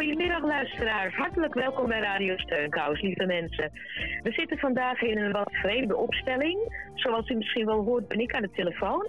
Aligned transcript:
Goedemiddag 0.00 0.42
luisteraars. 0.42 1.14
Hartelijk 1.14 1.54
welkom 1.54 1.86
bij 1.86 2.00
Radio 2.00 2.36
Steunkous, 2.36 3.00
lieve 3.00 3.26
mensen. 3.26 3.70
We 4.22 4.32
zitten 4.32 4.58
vandaag 4.58 5.02
in 5.02 5.18
een 5.18 5.32
wat 5.32 5.48
vreemde 5.52 5.96
opstelling. 5.96 6.58
Zoals 6.94 7.28
u 7.28 7.34
misschien 7.34 7.66
wel 7.66 7.84
hoort 7.84 8.08
ben 8.08 8.20
ik 8.20 8.34
aan 8.34 8.42
de 8.42 8.50
telefoon. 8.50 9.08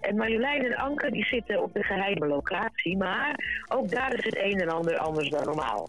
En 0.00 0.16
Marjolein 0.16 0.64
en 0.64 0.76
Anke 0.76 1.10
die 1.10 1.24
zitten 1.24 1.62
op 1.62 1.74
de 1.74 1.82
geheime 1.82 2.26
locatie. 2.26 2.96
Maar 2.96 3.34
ook 3.68 3.90
daar 3.90 4.14
is 4.14 4.24
het 4.24 4.36
een 4.36 4.60
en 4.60 4.68
ander 4.68 4.98
anders 4.98 5.30
dan 5.30 5.44
normaal. 5.44 5.88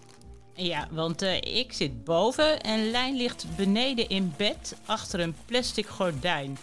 Ja, 0.54 0.88
want 0.92 1.22
eh, 1.22 1.36
ik 1.36 1.74
zit 1.74 2.04
boven 2.04 2.60
en 2.62 2.92
Lijn 2.92 3.16
ligt 3.16 3.48
beneden 3.58 4.10
in 4.10 4.34
bed 4.38 4.82
achter 4.86 5.20
een 5.20 5.36
plastic 5.46 5.86
gordijn. 5.86 6.58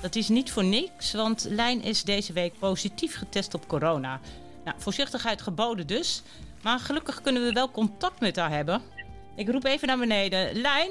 Dat 0.00 0.14
is 0.14 0.28
niet 0.28 0.52
voor 0.52 0.64
niks, 0.64 1.12
want 1.12 1.46
Lijn 1.50 1.82
is 1.82 2.02
deze 2.02 2.32
week 2.32 2.52
positief 2.58 3.16
getest 3.16 3.54
op 3.54 3.66
corona. 3.66 4.20
Nou, 4.64 4.76
voorzichtigheid 4.80 5.42
geboden 5.42 5.86
dus. 5.86 6.22
Maar 6.62 6.78
gelukkig 6.78 7.20
kunnen 7.20 7.42
we 7.42 7.52
wel 7.52 7.70
contact 7.70 8.20
met 8.20 8.36
haar 8.36 8.50
hebben. 8.50 8.82
Ik 9.36 9.48
roep 9.48 9.64
even 9.64 9.88
naar 9.88 9.98
beneden. 9.98 10.60
Lijn, 10.60 10.90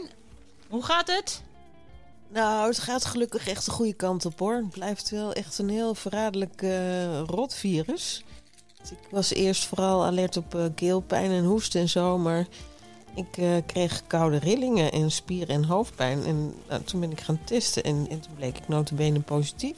hoe 0.69 0.83
gaat 0.83 1.07
het? 1.07 1.43
Nou, 2.27 2.67
het 2.67 2.79
gaat 2.79 3.05
gelukkig 3.05 3.47
echt 3.47 3.65
de 3.65 3.71
goede 3.71 3.93
kant 3.93 4.25
op 4.25 4.39
hoor. 4.39 4.55
Het 4.55 4.69
blijft 4.69 5.09
wel 5.09 5.33
echt 5.33 5.57
een 5.57 5.69
heel 5.69 5.95
verraderlijk 5.95 6.61
uh, 6.61 7.19
rotvirus. 7.19 8.23
Ik 8.89 9.07
was 9.09 9.33
eerst 9.33 9.65
vooral 9.65 10.05
alert 10.05 10.37
op 10.37 10.55
uh, 10.55 10.65
keelpijn 10.75 11.31
en 11.31 11.43
hoest 11.43 11.75
en 11.75 11.89
zo, 11.89 12.17
maar 12.17 12.47
ik 13.15 13.37
uh, 13.37 13.57
kreeg 13.65 14.07
koude 14.07 14.37
rillingen 14.37 14.91
en 14.91 15.11
spier- 15.11 15.49
en 15.49 15.63
hoofdpijn. 15.63 16.25
En 16.25 16.53
nou, 16.67 16.83
toen 16.83 16.99
ben 16.99 17.11
ik 17.11 17.21
gaan 17.21 17.43
testen 17.43 17.83
en, 17.83 18.07
en 18.09 18.19
toen 18.19 18.33
bleek 18.35 18.57
ik 18.57 18.67
notabene 18.67 19.19
positief. 19.19 19.77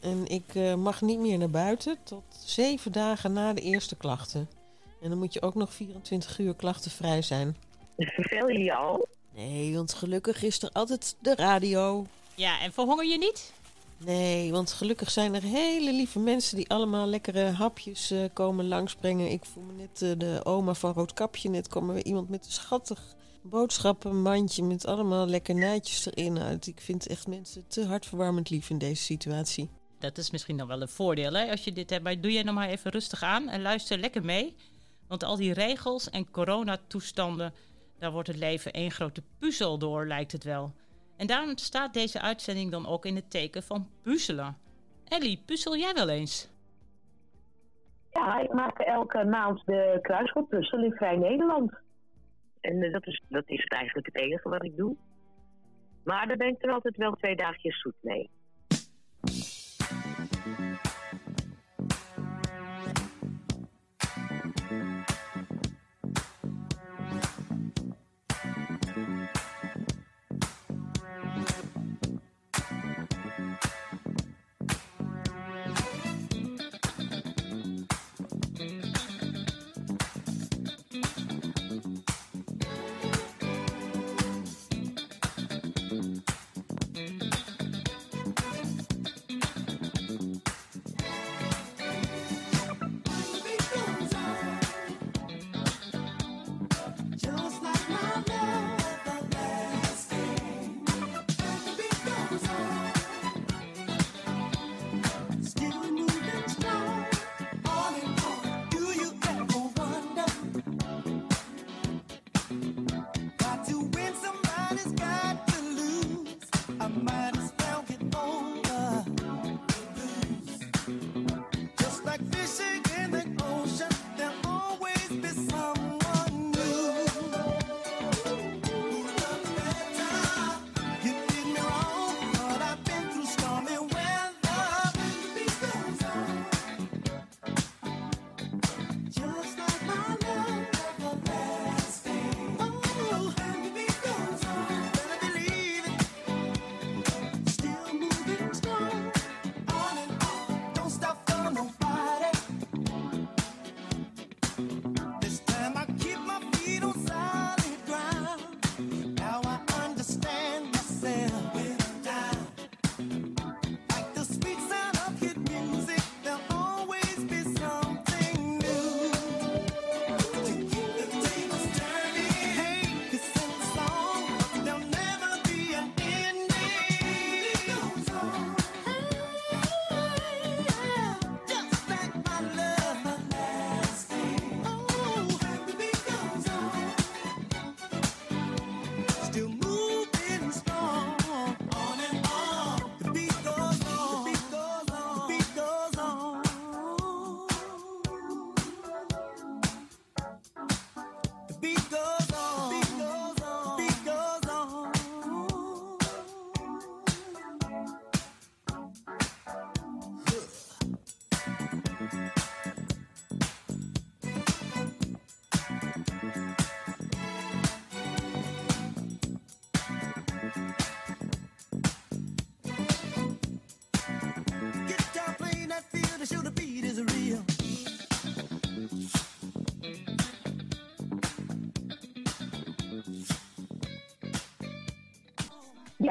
En 0.00 0.26
ik 0.26 0.76
mag 0.76 1.00
niet 1.00 1.18
meer 1.18 1.38
naar 1.38 1.50
buiten 1.50 1.96
tot 2.04 2.22
zeven 2.44 2.92
dagen 2.92 3.32
na 3.32 3.52
de 3.52 3.60
eerste 3.60 3.96
klachten. 3.96 4.48
En 5.00 5.08
dan 5.08 5.18
moet 5.18 5.32
je 5.32 5.42
ook 5.42 5.54
nog 5.54 5.74
24 5.74 6.38
uur 6.38 6.54
klachtenvrij 6.54 7.22
zijn. 7.22 7.56
Vervel 7.96 8.48
je 8.48 8.58
je 8.58 8.74
al? 8.74 9.06
Nee, 9.34 9.74
want 9.74 9.94
gelukkig 9.94 10.42
is 10.42 10.62
er 10.62 10.70
altijd 10.72 11.16
de 11.20 11.34
radio. 11.34 12.06
Ja, 12.34 12.60
en 12.60 12.72
verhonger 12.72 13.06
je 13.06 13.18
niet? 13.18 13.52
Nee, 14.04 14.52
want 14.52 14.72
gelukkig 14.72 15.10
zijn 15.10 15.34
er 15.34 15.42
hele 15.42 15.92
lieve 15.92 16.18
mensen 16.18 16.56
die 16.56 16.68
allemaal 16.68 17.06
lekkere 17.06 17.44
hapjes 17.44 18.12
uh, 18.12 18.24
komen 18.32 18.68
langsbrengen. 18.68 19.30
Ik 19.30 19.44
voel 19.44 19.62
me 19.62 19.72
net 19.72 20.02
uh, 20.02 20.10
de 20.18 20.40
oma 20.44 20.74
van 20.74 20.92
Roodkapje. 20.92 21.48
Net 21.48 21.68
kwam 21.68 21.88
er 21.88 21.94
weer 21.94 22.04
iemand 22.04 22.28
met 22.28 22.44
een 22.44 22.52
schattig 22.52 23.14
boodschappenmandje 23.42 24.62
met 24.62 24.86
allemaal 24.86 25.26
lekkernijtjes 25.26 26.06
erin 26.06 26.38
uit. 26.38 26.66
Ik 26.66 26.80
vind 26.80 27.06
echt 27.06 27.26
mensen 27.26 27.64
te 27.68 27.84
hartverwarmend 27.84 28.50
lief 28.50 28.70
in 28.70 28.78
deze 28.78 29.02
situatie. 29.02 29.68
Dat 29.98 30.18
is 30.18 30.30
misschien 30.30 30.56
dan 30.56 30.66
wel 30.66 30.82
een 30.82 30.88
voordeel 30.88 31.32
hè, 31.32 31.50
als 31.50 31.64
je 31.64 31.72
dit 31.72 31.90
hebt. 31.90 32.02
Maar 32.02 32.20
doe 32.20 32.32
jij 32.32 32.42
nog 32.42 32.54
maar 32.54 32.68
even 32.68 32.90
rustig 32.90 33.22
aan 33.22 33.48
en 33.48 33.62
luister 33.62 33.98
lekker 33.98 34.24
mee. 34.24 34.54
Want 35.10 35.24
al 35.24 35.36
die 35.36 35.52
regels 35.52 36.10
en 36.10 36.30
coronatoestanden, 36.30 37.52
daar 37.98 38.12
wordt 38.12 38.28
het 38.28 38.36
leven 38.36 38.72
één 38.72 38.90
grote 38.90 39.22
puzzel 39.38 39.78
door, 39.78 40.06
lijkt 40.06 40.32
het 40.32 40.44
wel. 40.44 40.72
En 41.16 41.26
daarom 41.26 41.56
staat 41.56 41.94
deze 41.94 42.20
uitzending 42.20 42.70
dan 42.70 42.86
ook 42.86 43.04
in 43.04 43.14
het 43.14 43.30
teken 43.30 43.62
van 43.62 43.88
puzzelen. 44.02 44.56
Ellie, 45.08 45.42
puzzel 45.46 45.76
jij 45.76 45.92
wel 45.94 46.08
eens? 46.08 46.50
Ja, 48.10 48.38
ik 48.38 48.52
maak 48.52 48.78
elke 48.78 49.24
maand 49.24 49.62
de 49.66 49.98
kruiswoordpuzzel 50.02 50.84
in 50.84 50.92
Vrij 50.92 51.16
Nederland. 51.16 51.72
En 52.60 52.82
uh, 52.82 52.92
dat, 52.92 53.06
is, 53.06 53.22
dat 53.28 53.44
is 53.46 53.64
eigenlijk 53.64 54.06
het 54.06 54.22
enige 54.22 54.48
wat 54.48 54.64
ik 54.64 54.76
doe. 54.76 54.96
Maar 56.04 56.26
daar 56.26 56.36
ben 56.36 56.48
ik 56.48 56.64
er 56.64 56.72
altijd 56.72 56.96
wel 56.96 57.12
twee 57.12 57.36
dagjes 57.36 57.80
zoet 57.80 57.96
mee. 58.00 58.30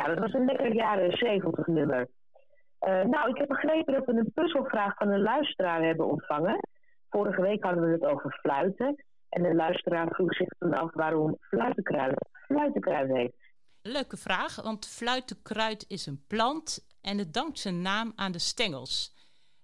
Dat 0.09 0.19
was 0.19 0.33
een 0.33 0.45
lekker 0.45 0.73
jaren 0.73 1.17
70 1.17 1.67
nummer. 1.67 2.07
Uh, 2.87 3.03
nou, 3.03 3.29
ik 3.29 3.37
heb 3.37 3.47
begrepen 3.47 3.93
dat 3.93 4.05
we 4.05 4.13
een 4.13 4.31
puzzelvraag 4.33 4.95
van 4.95 5.09
een 5.09 5.21
luisteraar 5.21 5.83
hebben 5.83 6.05
ontvangen. 6.05 6.59
Vorige 7.09 7.41
week 7.41 7.63
hadden 7.63 7.83
we 7.83 7.91
het 7.91 8.05
over 8.05 8.39
fluiten. 8.39 9.03
En 9.29 9.43
de 9.43 9.55
luisteraar 9.55 10.07
vroeg 10.07 10.33
zich 10.33 10.47
dan 10.57 10.73
af 10.73 10.93
waarom 10.93 11.37
fluitenkruid 11.39 12.27
fluitenkruid 12.49 13.11
heet. 13.11 13.35
Leuke 13.81 14.17
vraag, 14.17 14.61
want 14.61 14.87
fluitenkruid 14.87 15.85
is 15.87 16.05
een 16.05 16.23
plant 16.27 16.87
en 17.01 17.17
het 17.17 17.33
dankt 17.33 17.59
zijn 17.59 17.81
naam 17.81 18.13
aan 18.15 18.31
de 18.31 18.39
stengels. 18.39 19.15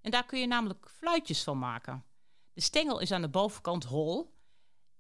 En 0.02 0.12
daar 0.12 0.26
kun 0.26 0.40
je 0.40 0.48
namelijk 0.48 0.90
fluitjes 0.90 1.44
van 1.44 1.60
maken. 1.60 2.06
De 2.54 2.62
stengel 2.62 3.00
is 3.00 3.12
aan 3.12 3.22
de 3.22 3.30
bovenkant 3.30 3.84
hol. 3.84 4.34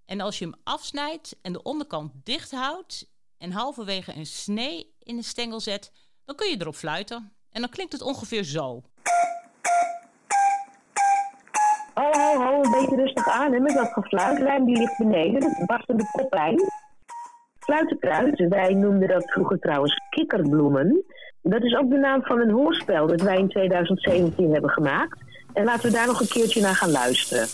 En 0.05 0.21
als 0.21 0.39
je 0.39 0.45
hem 0.45 0.55
afsnijdt 0.63 1.39
en 1.41 1.53
de 1.53 1.63
onderkant 1.63 2.25
dicht 2.25 2.51
houdt 2.51 3.13
en 3.37 3.51
halverwege 3.51 4.15
een 4.15 4.25
snee 4.25 4.94
in 5.05 5.15
de 5.15 5.23
stengel 5.23 5.59
zet, 5.59 5.91
dan 6.25 6.35
kun 6.35 6.49
je 6.49 6.57
erop 6.59 6.75
fluiten. 6.75 7.31
En 7.51 7.61
dan 7.61 7.69
klinkt 7.69 7.93
het 7.93 8.01
ongeveer 8.01 8.43
zo. 8.43 8.81
Ho, 11.93 12.11
ho, 12.11 12.43
ho, 12.43 12.63
een 12.63 12.71
beetje 12.71 12.95
rustig 12.95 13.27
aan 13.27 13.53
hè, 13.53 13.59
met 13.59 13.73
dat 13.73 13.93
gefluitlijn, 13.93 14.65
die 14.65 14.77
ligt 14.77 14.97
beneden, 14.97 15.39
dat 15.39 15.51
is 15.51 15.65
barstende 15.65 16.09
koplijn. 16.11 16.61
Fluitenkruid, 17.59 18.47
wij 18.49 18.73
noemden 18.73 19.07
dat 19.07 19.31
vroeger 19.31 19.59
trouwens 19.59 20.01
kikkerbloemen. 20.09 21.03
Dat 21.41 21.63
is 21.63 21.75
ook 21.75 21.89
de 21.89 21.97
naam 21.97 22.23
van 22.23 22.39
een 22.39 22.51
hoorspel 22.51 23.07
dat 23.07 23.21
wij 23.21 23.37
in 23.37 23.49
2017 23.49 24.51
hebben 24.51 24.69
gemaakt. 24.69 25.23
En 25.53 25.63
laten 25.63 25.85
we 25.85 25.95
daar 25.95 26.07
nog 26.07 26.19
een 26.19 26.27
keertje 26.27 26.61
naar 26.61 26.75
gaan 26.75 26.91
luisteren. 26.91 27.47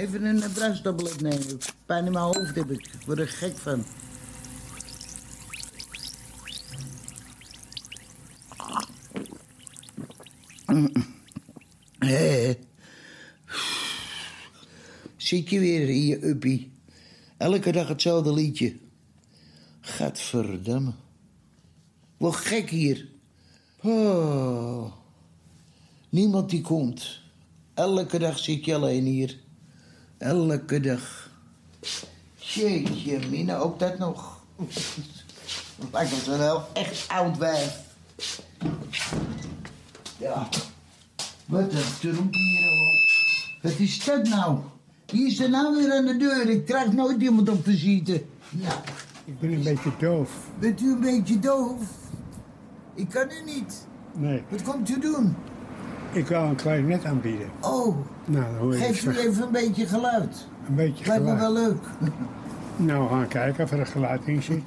Even 0.00 0.24
een 0.24 0.52
bruistablet 0.52 1.20
nemen. 1.20 1.58
Pijn 1.86 2.06
in 2.06 2.12
mijn 2.12 2.24
hoofd 2.24 2.54
heb 2.54 2.70
ik. 2.70 2.86
Ik 2.86 3.06
word 3.06 3.18
er 3.18 3.28
gek 3.28 3.56
van. 3.56 3.84
Hé. 11.98 12.54
Zit 15.16 15.50
je 15.50 15.58
weer 15.58 15.88
in 15.88 16.06
je 16.06 16.28
uppie? 16.28 16.72
Elke 17.36 17.72
dag 17.72 17.88
hetzelfde 17.88 18.32
liedje. 18.32 18.76
Gadverdamme. 19.80 20.92
Wat 22.16 22.36
gek 22.36 22.70
hier. 22.70 23.08
Oh. 23.82 24.92
Niemand 26.08 26.50
die 26.50 26.60
komt. 26.60 27.20
Elke 27.74 28.18
dag 28.18 28.38
zit 28.38 28.64
je 28.64 28.74
alleen 28.74 29.04
hier. 29.04 29.38
Elke 30.20 30.80
dag. 30.80 31.30
Jeetje, 32.36 33.18
Mina, 33.30 33.56
ook 33.56 33.78
dat 33.78 33.98
nog. 33.98 34.42
Lijkt 35.92 36.26
me 36.26 36.36
wel 36.36 36.68
echt 36.72 37.08
oud 37.08 37.38
wijf. 37.38 37.78
Ja. 40.18 40.48
Wat 41.46 41.72
een 41.72 41.98
troep 42.00 42.34
hier 42.34 42.68
al. 42.68 42.92
Wat 43.62 43.78
is 43.78 44.04
dat 44.04 44.28
nou? 44.28 44.58
Wie 45.06 45.26
is 45.26 45.38
er 45.38 45.50
nou 45.50 45.76
weer 45.76 45.92
aan 45.92 46.06
de 46.06 46.16
deur? 46.16 46.48
Ik 46.48 46.66
krijg 46.66 46.92
nooit 46.92 47.22
iemand 47.22 47.48
op 47.48 47.64
te 47.64 47.76
zitten. 47.76 48.26
Nou. 48.50 48.74
Ik 49.24 49.40
ben 49.40 49.52
een 49.52 49.62
beetje 49.62 49.92
doof. 49.98 50.30
Bent 50.58 50.80
u 50.80 50.92
een 50.92 51.00
beetje 51.00 51.38
doof? 51.38 51.82
Ik 52.94 53.08
kan 53.08 53.30
u 53.30 53.44
niet. 53.44 53.86
Nee. 54.16 54.42
Wat 54.48 54.62
komt 54.62 54.90
u 54.90 54.98
doen? 54.98 55.36
Ik 56.12 56.26
wil 56.26 56.42
een 56.42 56.54
klarinet 56.54 57.04
aanbieden. 57.04 57.48
Oh. 57.60 57.96
Nou, 58.24 58.44
hoor 58.58 58.72
je 58.72 58.78
Geef 58.78 59.06
iets 59.06 59.16
even 59.18 59.42
een 59.42 59.52
beetje 59.52 59.86
geluid. 59.86 60.46
Een 60.68 60.74
beetje 60.74 61.06
Lijkt 61.06 61.24
me 61.24 61.30
geluid. 61.36 61.52
wel 61.54 61.62
leuk. 61.62 61.82
Nou, 62.76 63.02
we 63.02 63.08
gaan 63.08 63.28
kijken 63.28 63.64
of 63.64 63.70
er 63.72 63.80
een 63.80 63.86
geluid 63.86 64.20
in 64.24 64.42
zit. 64.42 64.62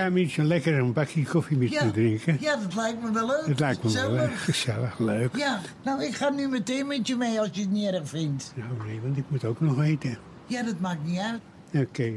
Jij 0.00 0.30
een 0.36 0.46
lekker 0.46 0.78
een 0.78 0.92
bakje 0.92 1.22
koffie 1.24 1.56
met 1.56 1.70
ja. 1.70 1.84
me 1.84 1.90
drinken? 1.90 2.36
ja, 2.40 2.56
dat 2.56 2.74
lijkt 2.74 3.02
me 3.02 3.12
wel 3.12 3.26
leuk. 3.26 3.44
Dat 3.46 3.60
lijkt 3.60 3.82
me 3.84 3.92
wel 3.92 4.02
Gezellig. 4.02 4.30
eh, 4.30 4.38
gezellig, 4.38 4.98
leuk. 4.98 5.36
Ja, 5.36 5.60
nou 5.84 6.04
ik 6.04 6.14
ga 6.14 6.28
nu 6.30 6.48
meteen 6.48 6.86
met 6.86 7.06
je 7.06 7.16
mee 7.16 7.40
als 7.40 7.48
je 7.52 7.60
het 7.60 7.70
niet 7.70 7.86
erg 7.86 8.08
vindt. 8.08 8.52
Nou 8.54 8.88
nee, 8.88 9.00
want 9.00 9.16
ik 9.16 9.24
moet 9.28 9.44
ook 9.44 9.60
nog 9.60 9.82
eten. 9.82 10.18
Ja, 10.46 10.62
dat 10.62 10.80
maakt 10.80 11.04
niet 11.04 11.18
uit. 11.18 11.40
Oké. 11.86 12.12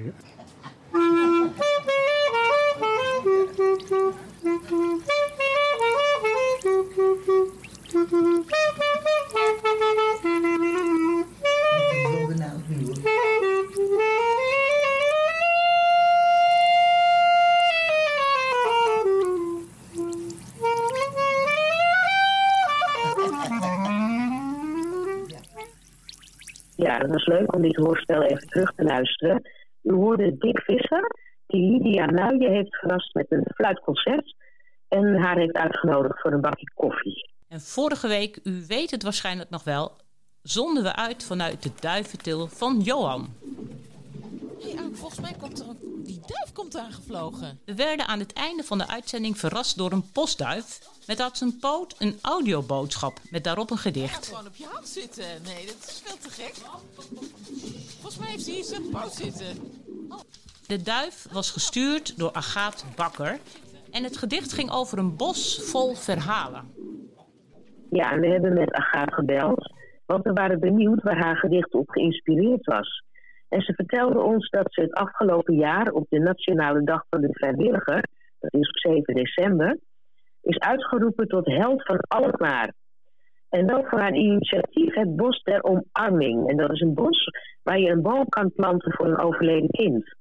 Leuk 27.43 27.55
om 27.55 27.61
dit 27.61 27.75
hoorspel 27.75 28.21
even 28.21 28.47
terug 28.47 28.73
te 28.75 28.83
luisteren. 28.83 29.49
U 29.81 29.93
hoorde 29.93 30.37
Dick 30.37 30.59
Visser, 30.59 31.15
die 31.47 31.71
Lydia 31.71 32.05
Nuijen 32.05 32.51
heeft 32.51 32.75
verrast 32.75 33.13
met 33.13 33.25
een 33.29 33.45
fluitconcert. 33.55 34.35
En 34.87 35.15
haar 35.15 35.37
heeft 35.37 35.53
uitgenodigd 35.53 36.21
voor 36.21 36.31
een 36.31 36.41
bakje 36.41 36.71
koffie. 36.73 37.31
En 37.47 37.61
vorige 37.61 38.07
week, 38.07 38.39
u 38.43 38.63
weet 38.67 38.91
het 38.91 39.03
waarschijnlijk 39.03 39.49
nog 39.49 39.63
wel, 39.63 39.91
zonden 40.41 40.83
we 40.83 40.95
uit 40.95 41.23
vanuit 41.23 41.63
de 41.63 41.71
duiventil 41.79 42.47
van 42.47 42.79
Johan. 42.79 43.27
Hey, 44.59 44.75
volgens 44.93 45.21
mij 45.21 45.33
komt 45.39 45.59
er 45.59 45.67
een... 45.69 45.92
Duif 46.27 46.53
komt 46.53 46.77
aangevlogen. 46.77 47.59
We 47.65 47.75
werden 47.75 48.07
aan 48.07 48.19
het 48.19 48.33
einde 48.33 48.63
van 48.63 48.77
de 48.77 48.87
uitzending 48.87 49.37
verrast 49.37 49.77
door 49.77 49.91
een 49.91 50.11
postduif 50.11 50.79
met 51.07 51.19
aan 51.19 51.35
zijn 51.35 51.57
poot 51.59 51.95
een 51.99 52.17
audioboodschap 52.21 53.19
met 53.29 53.43
daarop 53.43 53.71
een 53.71 53.77
gedicht. 53.77 54.27
Gewoon 54.27 54.47
op 54.47 54.55
je 54.55 54.65
hand 54.71 54.87
zitten. 54.87 55.25
Nee, 55.43 55.65
dat 55.65 55.75
is 55.87 56.01
veel 56.05 56.17
te 56.17 56.29
gek. 56.29 56.53
Volgens 57.93 58.17
mij 58.17 58.29
heeft 58.29 58.45
hij 58.45 58.55
hier 58.55 58.63
zijn 58.63 58.89
poot 58.89 59.13
zitten. 59.13 59.57
De 60.67 60.81
duif 60.81 61.27
was 61.31 61.51
gestuurd 61.51 62.17
door 62.17 62.33
Agaat 62.33 62.85
Bakker 62.95 63.39
en 63.91 64.03
het 64.03 64.17
gedicht 64.17 64.53
ging 64.53 64.71
over 64.71 64.97
een 64.97 65.15
bos 65.15 65.59
vol 65.63 65.95
verhalen. 65.95 66.71
Ja, 67.89 68.11
en 68.11 68.19
we 68.19 68.27
hebben 68.27 68.53
met 68.53 68.73
Agaat 68.73 69.13
gebeld, 69.13 69.73
want 70.05 70.23
we 70.23 70.33
waren 70.33 70.59
benieuwd 70.59 71.03
waar 71.03 71.17
haar 71.17 71.37
gedicht 71.37 71.73
op 71.73 71.89
geïnspireerd 71.89 72.65
was. 72.65 73.02
En 73.53 73.61
ze 73.61 73.73
vertelde 73.73 74.19
ons 74.19 74.49
dat 74.49 74.73
ze 74.73 74.81
het 74.81 74.93
afgelopen 74.93 75.55
jaar 75.55 75.91
op 75.91 76.05
de 76.09 76.19
Nationale 76.19 76.83
Dag 76.83 77.05
van 77.09 77.21
de 77.21 77.33
Vrijwilliger, 77.33 78.05
dat 78.39 78.53
is 78.53 78.69
op 78.69 78.77
7 78.77 79.15
december, 79.15 79.79
is 80.41 80.59
uitgeroepen 80.59 81.27
tot 81.27 81.45
held 81.45 81.85
van 81.85 81.99
Alkmaar. 81.99 82.73
En 83.49 83.67
dat 83.67 83.89
voor 83.89 83.99
haar 83.99 84.13
initiatief 84.13 84.93
het 84.93 85.15
Bos 85.15 85.43
der 85.43 85.63
Omarming. 85.63 86.49
En 86.49 86.57
dat 86.57 86.71
is 86.71 86.79
een 86.79 86.93
bos 86.93 87.29
waar 87.63 87.79
je 87.79 87.89
een 87.89 88.01
boom 88.01 88.29
kan 88.29 88.51
planten 88.55 88.93
voor 88.93 89.05
een 89.05 89.19
overleden 89.19 89.69
kind. 89.69 90.15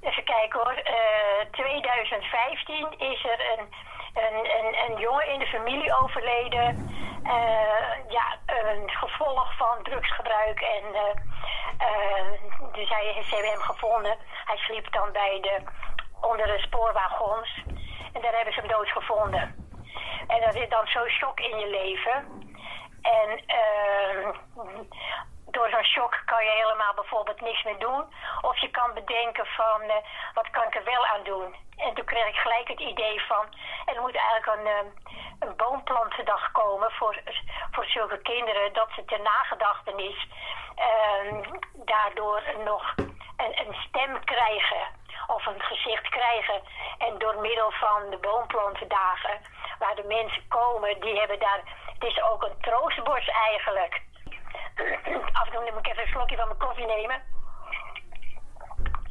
Even 0.00 0.24
kijken 0.24 0.60
hoor. 0.60 0.80
Eh 0.84 1.24
2015 1.50 2.86
is 2.98 3.24
er 3.24 3.40
een, 3.50 3.66
een, 4.14 4.74
een, 4.84 4.98
jongen 4.98 5.28
in 5.28 5.38
de 5.38 5.46
familie 5.46 5.94
overleden. 6.02 6.88
Eh, 7.24 8.08
ja, 8.08 8.38
een 8.46 8.90
gevolg 8.90 9.56
van 9.56 9.82
drugsgebruik. 9.82 10.60
En 10.60 10.94
eh, 10.94 11.14
eh, 11.78 12.26
dus 12.72 12.88
hij, 12.88 13.22
ze 13.22 13.34
hebben 13.34 13.52
hem 13.52 13.60
gevonden. 13.60 14.16
Hij 14.44 14.56
sliep 14.56 14.92
dan 14.92 15.12
bij 15.12 15.38
de, 15.40 15.62
onder 16.20 16.46
de 16.46 16.58
spoorwagons. 16.58 17.62
En 18.12 18.20
daar 18.20 18.34
hebben 18.34 18.54
ze 18.54 18.60
hem 18.60 18.68
dood 18.68 18.88
gevonden. 18.88 19.72
En 20.26 20.40
dat 20.40 20.54
is 20.54 20.68
dan 20.68 20.86
zo'n 20.86 21.08
shock 21.08 21.40
in 21.40 21.58
je 21.58 21.66
leven. 21.66 22.42
En 23.02 23.42
eh, 23.46 24.28
door 25.54 25.68
zo'n 25.70 25.84
shock 25.94 26.22
kan 26.24 26.44
je 26.44 26.50
helemaal 26.50 26.94
bijvoorbeeld 26.94 27.40
niks 27.40 27.62
meer 27.62 27.78
doen. 27.78 28.04
Of 28.40 28.56
je 28.58 28.70
kan 28.70 28.94
bedenken 28.94 29.46
van, 29.46 29.80
eh, 29.82 29.96
wat 30.34 30.50
kan 30.50 30.66
ik 30.66 30.74
er 30.74 30.84
wel 30.84 31.06
aan 31.06 31.24
doen? 31.24 31.54
En 31.76 31.94
toen 31.94 32.04
kreeg 32.04 32.26
ik 32.26 32.36
gelijk 32.36 32.68
het 32.68 32.80
idee 32.80 33.22
van, 33.22 33.44
er 33.84 34.00
moet 34.00 34.16
eigenlijk 34.16 34.46
een, 34.54 34.66
eh, 34.66 34.92
een 35.38 35.56
boomplantendag 35.56 36.52
komen 36.52 36.90
voor, 36.90 37.22
voor 37.72 37.84
zulke 37.84 38.18
kinderen 38.22 38.72
dat 38.72 38.88
ze 38.94 39.04
ter 39.04 39.20
nagedachtenis 39.20 40.28
ehm, 40.74 41.42
daardoor 41.74 42.42
nog 42.64 42.94
een, 43.36 43.60
een 43.66 43.74
stem 43.88 44.24
krijgen 44.24 44.86
of 45.26 45.46
een 45.46 45.60
gezicht 45.60 46.08
krijgen. 46.08 46.62
En 46.98 47.18
door 47.18 47.36
middel 47.40 47.70
van 47.70 48.10
de 48.10 48.18
boomplantendagen, 48.18 49.40
waar 49.78 49.94
de 49.94 50.04
mensen 50.04 50.48
komen, 50.48 51.00
die 51.00 51.18
hebben 51.18 51.38
daar. 51.38 51.60
Het 51.92 52.04
is 52.04 52.22
ook 52.22 52.42
een 52.42 52.60
troostbos 52.60 53.28
eigenlijk. 53.28 54.02
Af 55.32 55.46
en 55.46 55.52
toe 55.52 55.70
moet 55.72 55.86
ik 55.86 55.88
even 55.92 56.02
een 56.02 56.08
slokje 56.08 56.36
van 56.36 56.46
mijn 56.46 56.58
koffie 56.58 56.86
nemen. 56.86 57.22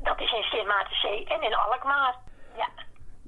Dat 0.03 0.19
is 0.21 0.31
in 0.31 0.43
Sint 0.43 0.67
Maartenzee 0.67 1.25
en 1.27 1.41
in 1.41 1.55
Alkmaar. 1.55 2.15
Ja. 2.57 2.67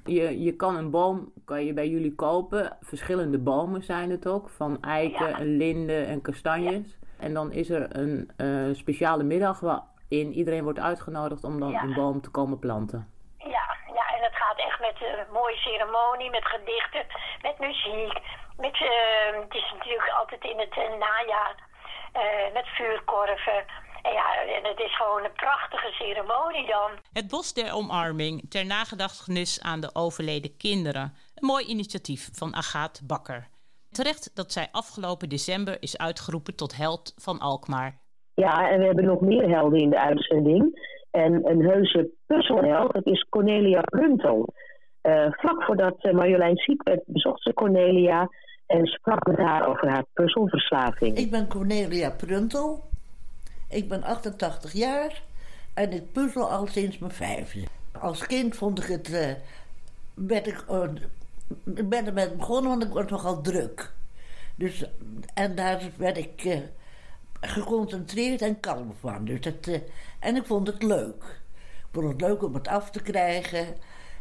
Je, 0.06 0.42
je 0.44 0.56
kan 0.56 0.76
een 0.76 0.92
boom 0.92 1.32
kan 1.46 1.66
je 1.66 1.74
bij 1.74 1.88
jullie 1.88 2.16
kopen. 2.16 2.78
Verschillende 2.82 3.38
bomen 3.40 3.84
zijn 3.84 4.10
het 4.10 4.28
ook. 4.28 4.50
Van 4.50 4.82
eiken, 4.82 5.28
Ja. 5.30 5.36
linden 5.40 6.08
en 6.08 6.22
kastanjes. 6.22 6.98
En 7.20 7.34
dan 7.34 7.52
is 7.52 7.70
er 7.70 7.96
een 7.96 8.32
eh, 8.38 8.76
speciale 8.76 9.24
middag 9.24 9.60
waarin 9.60 10.34
iedereen 10.34 10.64
wordt 10.64 10.80
uitgenodigd 10.80 11.44
om 11.44 11.60
dan 11.60 11.72
Ja. 11.72 11.82
een 11.82 11.94
boom 11.94 12.22
te 12.22 12.32
komen 12.32 12.60
planten. 12.60 13.12
Ja, 13.38 13.66
ja, 13.94 14.16
en 14.16 14.24
het 14.24 14.36
gaat 14.36 14.58
echt 14.58 14.80
met 14.80 14.96
een 15.02 15.34
mooie 15.34 15.56
ceremonie, 15.56 16.30
met 16.30 16.46
gedichten, 16.46 17.06
met 17.42 17.60
muziek. 17.60 18.14
Met, 18.58 18.74
eh, 18.74 19.42
het 19.42 19.54
is 19.54 19.72
natuurlijk 19.74 20.10
altijd 20.20 20.44
in 20.44 20.60
het 20.60 20.72
eh, 20.78 20.90
najaar 21.00 21.56
eh, 22.16 22.54
met 22.54 22.68
vuurkorven. 22.68 23.66
En 24.02 24.12
ja, 24.12 24.26
en 24.58 24.64
het 24.70 24.80
is 24.80 24.96
gewoon 24.96 25.24
een 25.24 25.34
prachtige 25.34 25.92
ceremonie 25.92 26.68
dan. 26.68 26.92
Het 27.14 27.28
Bos 27.28 27.54
der 27.54 27.74
Omarming 27.74 28.50
ter 28.50 28.66
nagedachtenis 28.66 29.62
aan 29.62 29.82
de 29.82 29.90
overleden 29.94 30.58
kinderen. 30.58 31.14
Een 31.36 31.48
mooi 31.48 31.66
initiatief 31.66 32.30
van 32.34 32.56
Agaat 32.56 33.02
Bakker. 33.08 33.48
Terecht 33.92 34.36
dat 34.36 34.52
zij 34.52 34.68
afgelopen 34.72 35.30
december 35.30 35.78
is 35.80 35.98
uitgeroepen 35.98 36.56
tot 36.56 36.78
held 36.78 37.14
van 37.18 37.40
Alkmaar. 37.40 38.00
Ja, 38.34 38.70
en 38.70 38.80
we 38.80 38.86
hebben 38.86 39.06
nog 39.06 39.22
meer 39.22 39.50
helden 39.50 39.80
in 39.80 39.90
de 39.90 40.00
uitzending. 40.00 40.94
En 41.12 41.50
een 41.50 41.62
heuse 41.62 42.10
puzzelheld, 42.26 42.94
dat 42.94 43.06
is 43.06 43.26
Cornelia 43.30 43.82
Pruntel. 43.82 44.54
Eh, 45.02 45.32
vlak 45.32 45.64
voordat 45.64 45.96
eh, 46.00 46.14
Marjolein 46.14 46.58
ziek 46.58 46.84
werd, 46.84 47.02
bezocht 47.06 47.42
ze 47.44 47.54
Cornelia 47.54 48.30
en 48.68 48.86
sprak 48.86 49.28
met 49.28 49.38
haar 49.38 49.68
over 49.68 49.90
haar 49.90 50.06
puzzelverslaving. 50.14 51.18
Ik 51.18 51.32
ben 51.32 51.48
Cornelia 51.48 52.10
Pruntel. 52.10 52.84
Ik 53.70 53.90
ben 53.90 54.04
88 54.04 54.74
jaar 54.74 55.24
en 55.74 55.92
ik 55.92 56.12
puzzel 56.12 56.52
al 56.52 56.68
sinds 56.68 56.98
mijn 56.98 57.12
vijfde. 57.12 57.64
Als 58.02 58.26
kind 58.26 58.56
vond 58.56 58.80
ik 58.84 58.86
het. 58.90 59.14
eh, 59.14 59.32
werd 60.14 60.48
ik, 60.48 60.64
eh, 60.70 60.82
ik 61.76 61.90
ben 61.90 62.06
ermee 62.06 62.32
begonnen, 62.32 62.70
want 62.70 62.84
ik 62.84 62.94
was 62.94 63.06
nogal 63.10 63.42
druk. 63.42 63.94
Dus, 64.56 64.86
en 65.34 65.56
daar 65.56 65.82
werd 65.98 66.18
ik 66.18 66.44
eh, 66.44 66.60
geconcentreerd 67.42 68.42
en 68.42 68.60
kalm 68.60 68.94
van. 69.00 69.26
Dus 69.26 69.42
dat, 69.42 69.80
en 70.20 70.36
ik 70.36 70.46
vond 70.46 70.68
het 70.68 70.84
leuk. 70.84 71.24
Ik 71.80 72.02
vond 72.02 72.08
het 72.12 72.22
leuk 72.22 72.44
om 72.44 72.54
het 72.54 72.68
af 72.68 72.90
te 72.92 73.02
krijgen. 73.02 73.66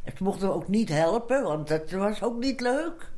Het 0.03 0.21
mocht 0.21 0.41
me 0.41 0.53
ook 0.53 0.69
niet 0.69 0.89
helpen, 0.89 1.43
want 1.43 1.69
dat 1.69 1.91
was 1.91 2.23
ook 2.23 2.39
niet 2.39 2.61
leuk. 2.61 3.13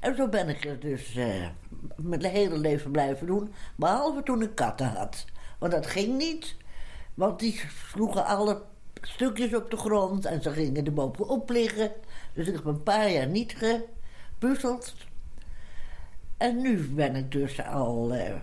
En 0.00 0.16
zo 0.16 0.28
ben 0.28 0.48
ik 0.48 0.62
het 0.62 0.80
dus 0.80 1.16
eh, 1.16 1.48
mijn 1.96 2.24
hele 2.24 2.58
leven 2.58 2.90
blijven 2.90 3.26
doen. 3.26 3.54
Behalve 3.76 4.22
toen 4.22 4.42
ik 4.42 4.54
katten 4.54 4.86
had. 4.86 5.24
Want 5.58 5.72
dat 5.72 5.86
ging 5.86 6.16
niet. 6.16 6.56
Want 7.14 7.38
die 7.38 7.60
sloegen 7.90 8.24
alle 8.24 8.62
stukjes 9.00 9.54
op 9.54 9.70
de 9.70 9.76
grond 9.76 10.24
en 10.24 10.42
ze 10.42 10.50
gingen 10.52 10.86
er 10.86 10.92
bovenop 10.92 11.50
liggen. 11.50 11.92
Dus 12.32 12.46
ik 12.46 12.54
heb 12.54 12.64
een 12.64 12.82
paar 12.82 13.10
jaar 13.10 13.26
niet 13.26 13.54
gepuzzeld. 13.56 14.94
En 16.36 16.60
nu 16.62 16.88
ben 16.88 17.16
ik 17.16 17.32
dus 17.32 17.62
al 17.64 18.14
eh, 18.14 18.34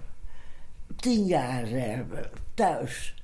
tien 0.96 1.26
jaar 1.26 1.72
eh, 1.72 2.00
thuis. 2.54 3.16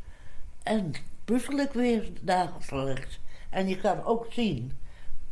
En 0.63 0.93
puzzel 1.25 1.57
ik 1.57 1.71
weer 1.71 2.09
dagelijks. 2.21 3.19
En 3.49 3.67
je 3.67 3.77
kan 3.77 4.03
ook 4.03 4.25
zien, 4.29 4.77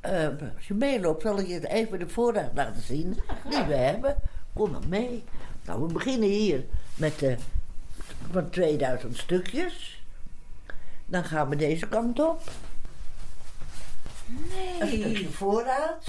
eh, 0.02 0.28
als 0.56 0.68
je 0.68 0.74
meeloopt, 0.74 1.22
zal 1.22 1.40
ik 1.40 1.48
je 1.48 1.68
even 1.68 2.00
de 2.00 2.10
voorraad 2.10 2.52
laten 2.54 2.82
zien 2.82 3.20
die 3.50 3.64
we 3.64 3.76
hebben. 3.76 4.16
Kom 4.54 4.72
maar 4.72 4.88
mee. 4.88 5.24
Nou, 5.66 5.82
we 5.88 5.94
beginnen 5.94 6.30
hier 6.30 6.66
met 6.96 7.20
de 7.20 7.36
van 8.32 8.50
2000 8.50 9.18
stukjes. 9.18 10.04
Dan 11.06 11.24
gaan 11.24 11.50
we 11.50 11.56
deze 11.56 11.88
kant 11.88 12.20
op. 12.20 12.42
Een 14.80 14.88
stukje 14.88 15.06
Nee. 15.06 15.30
voorraad. 15.30 16.04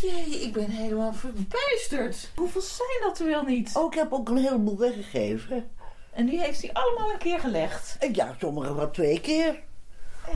Jee, 0.00 0.40
ik 0.42 0.52
ben 0.52 0.70
helemaal 0.70 1.12
verbijsterd. 1.12 2.30
Hoeveel 2.34 2.60
zijn 2.60 2.98
dat 3.02 3.18
er 3.18 3.26
wel 3.26 3.42
niet? 3.42 3.70
Oh, 3.76 3.92
ik 3.92 3.98
heb 3.98 4.12
ook 4.12 4.28
een 4.28 4.36
heleboel 4.36 4.78
weggegeven. 4.78 5.70
En 6.12 6.26
die 6.26 6.40
heeft 6.40 6.60
hij 6.62 6.72
allemaal 6.72 7.12
een 7.12 7.18
keer 7.18 7.40
gelegd. 7.40 7.96
Ja, 8.12 8.34
sommige 8.40 8.74
wel 8.74 8.90
twee 8.90 9.20
keer. 9.20 9.60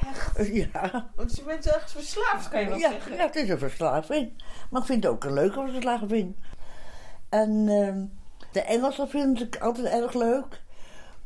Echt? 0.00 0.46
Ja. 0.46 1.10
Want 1.16 1.36
je 1.36 1.42
bent 1.42 1.66
echt 1.66 1.90
verslaafd, 1.90 2.48
kan 2.48 2.60
je 2.60 2.68
wel 2.68 2.78
Ja, 2.78 2.90
zeggen. 2.90 3.16
ja, 3.16 3.26
het 3.26 3.36
is 3.36 3.48
een 3.48 3.58
verslaving. 3.58 4.32
Maar 4.70 4.80
ik 4.80 4.86
vind 4.86 5.02
het 5.02 5.12
ook 5.12 5.24
een 5.24 5.32
leuke 5.32 5.68
verslaving. 5.70 6.34
En 7.28 7.68
ehm, 7.68 8.04
de 8.52 8.62
Engelsen 8.62 9.08
vind 9.08 9.40
ik 9.40 9.56
altijd 9.56 9.86
erg 9.86 10.14
leuk. 10.14 10.60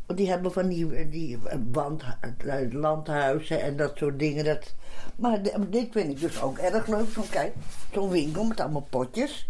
Want 0.07 0.19
die 0.19 0.29
hebben 0.31 0.53
van 0.53 0.69
die, 0.69 1.09
die 1.09 1.39
band, 1.59 2.03
eh, 2.39 2.73
landhuizen 2.73 3.63
en 3.63 3.77
dat 3.77 3.97
soort 3.97 4.19
dingen. 4.19 4.45
Dat, 4.45 4.75
maar 5.17 5.43
dit 5.71 5.89
vind 5.91 6.11
ik 6.11 6.21
dus 6.21 6.43
ook 6.43 6.59
erg 6.59 6.87
leuk. 6.87 7.09
Zo, 7.09 7.23
kijk, 7.31 7.55
zo'n 7.93 8.11
winkel 8.11 8.45
met 8.45 8.61
allemaal 8.61 8.87
potjes. 8.91 9.49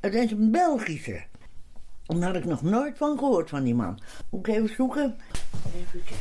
Het 0.00 0.14
is 0.14 0.30
een 0.30 0.50
Belgische. 0.50 1.22
Daar 2.06 2.22
had 2.22 2.36
ik 2.36 2.44
nog 2.44 2.62
nooit 2.62 2.96
van 2.96 3.18
gehoord 3.18 3.48
van 3.48 3.64
die 3.64 3.74
man. 3.74 3.98
Moet 4.30 4.46
ik 4.46 4.54
even 4.54 4.74
zoeken. 4.74 5.16
Even 5.74 6.04
kijken. 6.04 6.18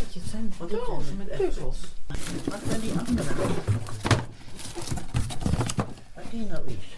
Jeetje, 0.00 0.20
het 0.20 0.28
zijn 0.28 0.52
dozen 0.58 1.16
met 1.16 1.36
puzzels. 1.36 1.78
Wat 2.44 2.60
zijn 2.68 2.80
die 2.80 2.92
andere? 3.06 3.34
Wat 6.14 6.24
die 6.30 6.46
nou 6.46 6.66
is. 6.66 6.94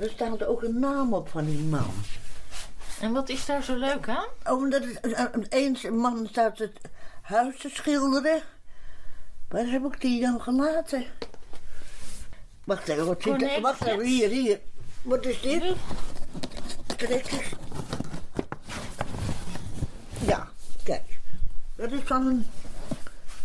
Er 0.00 0.10
staat 0.10 0.44
ook 0.44 0.62
een 0.62 0.78
naam 0.78 1.14
op 1.14 1.28
van 1.28 1.44
die 1.44 1.58
man. 1.58 1.90
En 3.00 3.12
wat 3.12 3.28
is 3.28 3.46
daar 3.46 3.62
zo 3.62 3.76
leuk 3.76 4.08
aan? 4.08 4.26
Oh, 4.44 4.56
omdat 4.56 4.84
het, 4.84 5.00
eh, 5.00 5.24
eens 5.48 5.84
een 5.84 5.96
man 5.96 6.26
staat 6.30 6.58
het 6.58 6.80
huis 7.22 7.58
te 7.58 7.68
schilderen. 7.68 8.42
Waar 9.48 9.66
heb 9.66 9.84
ik 9.84 10.00
die 10.00 10.20
dan 10.20 10.40
gelaten? 10.40 11.04
Wacht 12.64 12.88
even, 12.88 13.06
wat 13.06 13.22
zit 13.22 13.42
er? 13.42 13.60
Wacht 13.60 13.84
even, 13.84 14.04
hier, 14.04 14.28
hier. 14.28 14.60
Wat 15.02 15.26
is 15.26 15.40
dit? 15.40 15.62
Ja, 20.26 20.48
kijk. 20.84 21.18
Dat 21.76 21.92
is 21.92 22.00
van 22.04 22.26
een... 22.26 22.46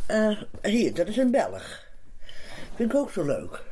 eh, 0.06 0.38
hier, 0.72 0.94
dat 0.94 1.08
is 1.08 1.18
een 1.18 1.32
Belg. 1.32 1.84
Vind 2.76 2.92
ik 2.92 2.98
ook 2.98 3.12
zo 3.12 3.24
leuk. 3.26 3.64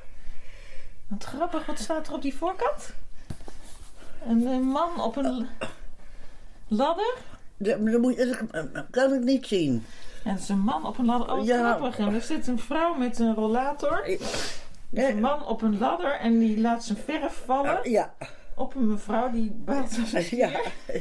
Wat 1.07 1.23
grappig, 1.23 1.65
wat 1.65 1.79
staat 1.79 2.07
er 2.07 2.13
op 2.13 2.21
die 2.21 2.35
voorkant? 2.35 2.93
Een, 4.27 4.45
een 4.45 4.63
man 4.63 5.01
op 5.01 5.15
een 5.15 5.47
ladder? 6.67 7.13
Dat, 7.57 7.77
dat, 7.85 7.99
moet, 8.01 8.15
je- 8.15 8.47
dat 8.73 8.85
kan 8.91 9.13
ik 9.13 9.21
niet 9.21 9.47
zien. 9.47 9.85
Ja, 10.23 10.31
dat 10.31 10.39
is 10.41 10.49
een 10.49 10.59
man 10.59 10.85
op 10.85 10.97
een 10.97 11.05
ladder. 11.05 11.31
Oh, 11.35 11.45
Ja. 11.45 11.73
grappig. 11.75 11.97
En 11.99 12.13
er 12.13 12.21
zit 12.21 12.47
een 12.47 12.59
vrouw 12.59 12.93
met 12.93 13.19
een 13.19 13.35
rollator. 13.35 14.17
Nee. 14.89 15.11
Een 15.11 15.19
man 15.19 15.45
op 15.45 15.61
een 15.61 15.77
ladder 15.77 16.11
en 16.19 16.39
die 16.39 16.59
laat 16.59 16.83
zijn 16.83 16.97
verf 16.97 17.41
vallen 17.45 17.89
Ja, 17.89 18.13
op 18.55 18.75
een 18.75 18.87
mevrouw 18.87 19.31
die 19.31 19.51
baalt 19.51 19.97
als 20.13 20.29
ja, 20.43 20.51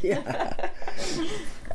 ja. 0.02 0.22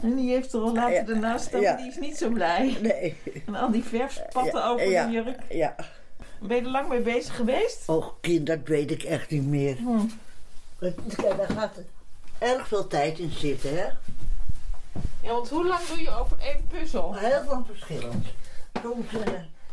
En 0.02 0.16
die 0.16 0.30
heeft 0.30 0.52
de 0.52 0.58
rollator 0.58 0.92
Ja. 0.92 1.06
ernaast 1.08 1.46
staan, 1.46 1.62
Ja. 1.62 1.76
die 1.76 1.88
is 1.88 1.98
niet 1.98 2.18
zo 2.18 2.30
blij. 2.30 2.78
Nee. 2.82 3.18
En 3.46 3.56
al 3.56 3.72
die 3.72 3.84
verf 3.84 4.12
spatten 4.30 4.60
Ja, 4.60 4.68
over 4.70 4.86
de 4.86 5.12
jurk. 5.12 5.40
Ja. 5.50 5.76
Ben 6.42 6.56
je 6.58 6.62
er 6.64 6.70
lang 6.70 6.88
mee 6.90 7.00
bezig 7.02 7.36
geweest? 7.36 7.90
Oh, 7.90 8.06
kind, 8.22 8.48
dat 8.48 8.60
weet 8.64 8.92
ik 8.92 9.04
echt 9.04 9.30
niet 9.30 9.46
meer. 9.46 9.76
Hm. 9.78 10.00
Kijk, 10.80 11.38
daar 11.38 11.50
gaat 11.50 11.78
erg 12.40 12.68
veel 12.68 12.88
tijd 12.88 13.20
in 13.20 13.32
zitten, 13.32 13.70
hè? 13.78 13.86
Ja, 15.22 15.32
want 15.32 15.50
hoe 15.50 15.68
lang 15.68 15.82
doe 15.82 16.02
je 16.02 16.10
over 16.20 16.38
één 16.40 16.68
puzzel? 16.68 17.16
Heel 17.16 17.44
veel 17.48 17.64
verschillend. 17.68 18.26
Soms 18.84 19.06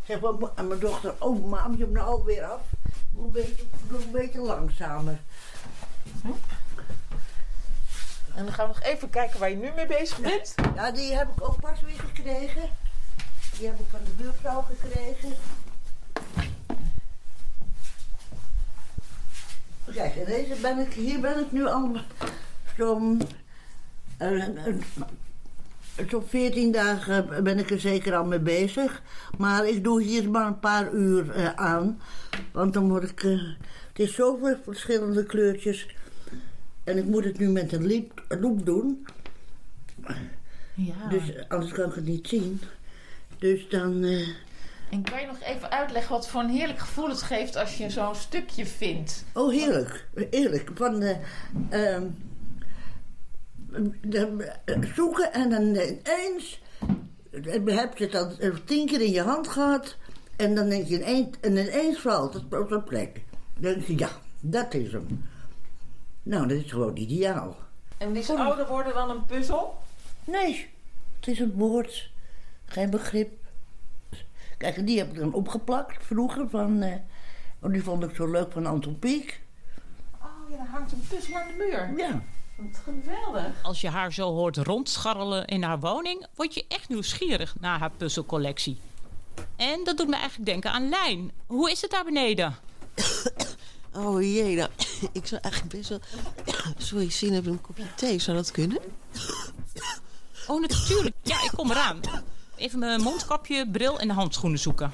zegt 0.07 0.21
mijn- 0.21 0.51
aan 0.55 0.67
mijn 0.69 0.81
dochter, 0.81 1.15
oh 1.19 1.47
mam, 1.47 1.73
je 1.73 1.79
hebt 1.79 1.93
nou 1.93 2.07
alweer 2.07 2.45
af. 2.45 2.61
Een 3.19 3.31
beetje, 3.31 3.63
doe 3.89 3.99
een 4.03 4.11
beetje 4.11 4.41
langzamer. 4.41 5.19
En 8.35 8.45
dan 8.45 8.53
gaan 8.53 8.69
we 8.69 8.75
nog 8.75 8.83
even 8.83 9.11
kijken 9.11 9.41
waar 9.41 9.51
je 9.51 9.57
nu 9.57 9.71
mee 9.77 9.87
bezig 9.87 10.19
bent. 10.19 10.55
Ja, 10.75 10.91
die 10.91 11.15
heb 11.15 11.29
ik 11.37 11.49
ook 11.49 11.61
pas 11.61 11.81
weer 11.81 11.99
gekregen. 11.99 12.69
Die 13.59 13.67
heb 13.67 13.79
ik 13.79 13.87
van 13.91 14.01
de 14.05 14.11
buurvrouw 14.11 14.63
gekregen. 14.63 15.35
Kijk, 19.93 20.27
deze 20.27 20.55
ben 20.55 20.79
ik, 20.79 20.93
hier 20.93 21.21
ben 21.21 21.39
ik 21.39 21.53
nu 21.53 21.67
al 21.67 21.97
zo'n 22.77 23.23
Zo'n 26.09 26.25
14 26.27 26.73
dagen 26.73 27.45
ben 27.45 27.59
ik 27.59 27.71
er 27.71 27.81
zeker 27.81 28.15
al 28.15 28.25
mee 28.25 28.39
bezig. 28.41 29.03
Maar 29.39 29.69
ik 29.69 29.85
doe 29.85 30.03
hier 30.03 30.31
maar 30.31 30.47
een 30.47 30.59
paar 30.61 30.93
uur 30.93 31.31
eh, 31.31 31.53
aan. 31.55 32.01
Want 32.53 32.73
dan 32.73 32.89
word 32.89 33.11
ik... 33.11 33.23
eh, 33.23 33.31
het 33.89 33.99
is 33.99 34.15
zoveel 34.15 34.57
verschillende 34.65 35.25
kleurtjes. 35.25 35.89
En 36.85 36.99
ik 36.99 37.05
moet 37.05 37.25
het 37.25 37.39
nu 37.39 37.49
met 37.49 37.73
een 37.73 37.87
liep, 37.87 38.23
loep 38.29 38.67
doen. 38.67 39.07
Ja. 40.75 41.09
Dus 41.11 41.49
anders 41.49 41.73
kan 41.73 41.89
ik 41.89 41.95
het 41.95 42.05
niet 42.05 42.29
zien. 42.29 42.61
Dus 43.39 43.69
dan... 43.69 44.03
eh, 44.05 44.29
En 44.91 45.03
kan 45.03 45.21
je 45.21 45.27
nog 45.27 45.41
even 45.43 45.71
uitleggen 45.71 46.13
wat 46.13 46.29
voor 46.29 46.41
een 46.41 46.51
heerlijk 46.51 46.79
gevoel 46.79 47.09
het 47.09 47.23
geeft 47.23 47.57
als 47.57 47.77
je 47.77 47.91
zo'n 47.91 48.15
stukje 48.15 48.67
vindt? 48.67 49.25
Oh, 49.33 49.51
heerlijk. 49.53 50.07
Heerlijk. 50.31 50.71
Van 50.75 51.01
de, 51.01 51.17
ehm, 51.71 51.83
eh, 52.03 52.03
zoeken 54.95 55.33
en 55.33 55.51
dan 55.51 55.63
ineens 55.63 56.61
heb 57.65 57.97
je 57.97 58.05
het 58.05 58.15
al 58.15 58.39
eh, 58.39 58.55
tien 58.65 58.87
keer 58.87 59.01
in 59.01 59.13
je 59.13 59.23
hand 59.23 59.49
gehad. 59.49 59.97
En 60.37 60.55
dan 60.55 60.69
denk 60.69 60.87
je 60.87 60.95
ineens, 60.95 61.37
en 61.41 61.57
ineens 61.57 61.99
valt 62.01 62.35
het 62.35 62.45
op 62.55 62.69
zijn 62.69 62.85
plek. 62.85 63.23
Dan 63.59 63.73
denk 63.73 63.85
je, 63.85 63.99
ja, 63.99 64.11
dat 64.41 64.75
is 64.75 64.93
hem. 64.93 65.25
Nou, 66.23 66.49
dat 66.49 66.59
is 66.59 66.71
gewoon 66.71 66.97
ideaal. 66.97 67.57
En 67.99 68.17
is 68.17 68.31
ouder 68.31 68.67
worden 68.67 68.95
dan 68.95 69.11
een 69.11 69.27
puzzel? 69.27 69.79
Nee, 70.25 70.71
het 71.17 71.29
is 71.29 71.39
een 71.39 71.53
woord. 71.53 72.11
Geen 72.65 72.91
begrip. 72.91 73.33
Kijk, 74.59 74.87
die 74.87 74.99
heb 74.99 75.11
ik 75.11 75.19
dan 75.19 75.33
opgeplakt 75.33 76.05
vroeger 76.05 76.49
van... 76.49 76.83
eh, 76.83 76.95
oh, 77.61 77.73
die 77.73 77.83
vond 77.83 78.05
ik 78.05 78.15
zo 78.15 78.31
leuk 78.31 78.53
van 78.53 78.67
Anton 78.67 78.99
Pieck. 78.99 79.41
Oh 80.23 80.51
ja, 80.51 80.57
daar 80.57 80.67
hangt 80.67 80.93
een 80.93 81.05
puzzel 81.09 81.37
aan 81.37 81.47
de 81.47 81.55
muur. 81.55 82.07
Ja. 82.07 82.23
Wat 82.57 82.81
geweldig. 82.85 83.63
Als 83.63 83.81
je 83.81 83.89
haar 83.89 84.13
zo 84.13 84.33
hoort 84.33 84.57
rondscharrelen 84.57 85.45
in 85.45 85.63
haar 85.63 85.81
woning, 85.81 86.27
word 86.35 86.55
je 86.55 86.65
echt 86.69 86.89
nieuwsgierig 86.89 87.55
naar 87.61 87.79
haar 87.79 87.91
puzzelcollectie. 87.91 88.77
En 89.57 89.85
dat 89.85 89.97
doet 89.97 90.09
me 90.09 90.17
eigenlijk 90.17 90.47
denken 90.47 90.73
aan 90.73 90.89
Lijn. 90.89 91.33
Hoe 91.47 91.71
is 91.71 91.81
het 91.81 91.91
daar 91.91 92.05
beneden? 92.05 92.57
Oh 93.97 94.23
jee, 94.23 94.57
nou, 94.57 94.71
ik 95.13 95.27
zou 95.27 95.41
eigenlijk 95.41 95.77
best 95.77 95.89
wel... 95.89 96.01
Sorry, 96.79 97.11
zin 97.11 97.33
hebben 97.33 97.53
een 97.53 97.61
kopje 97.61 97.85
thee. 97.97 98.19
Zou 98.19 98.37
dat 98.37 98.51
kunnen? 98.51 98.79
Oh, 100.47 100.61
natuurlijk. 100.61 101.15
Ja, 101.23 101.43
ik 101.45 101.51
kom 101.57 101.71
eraan. 101.71 102.01
Even 102.57 102.79
mijn 102.79 103.01
mondkapje, 103.01 103.69
bril 103.71 103.99
en 104.01 104.09
de 104.09 104.15
handschoenen 104.15 104.59
zoeken. 104.59 104.93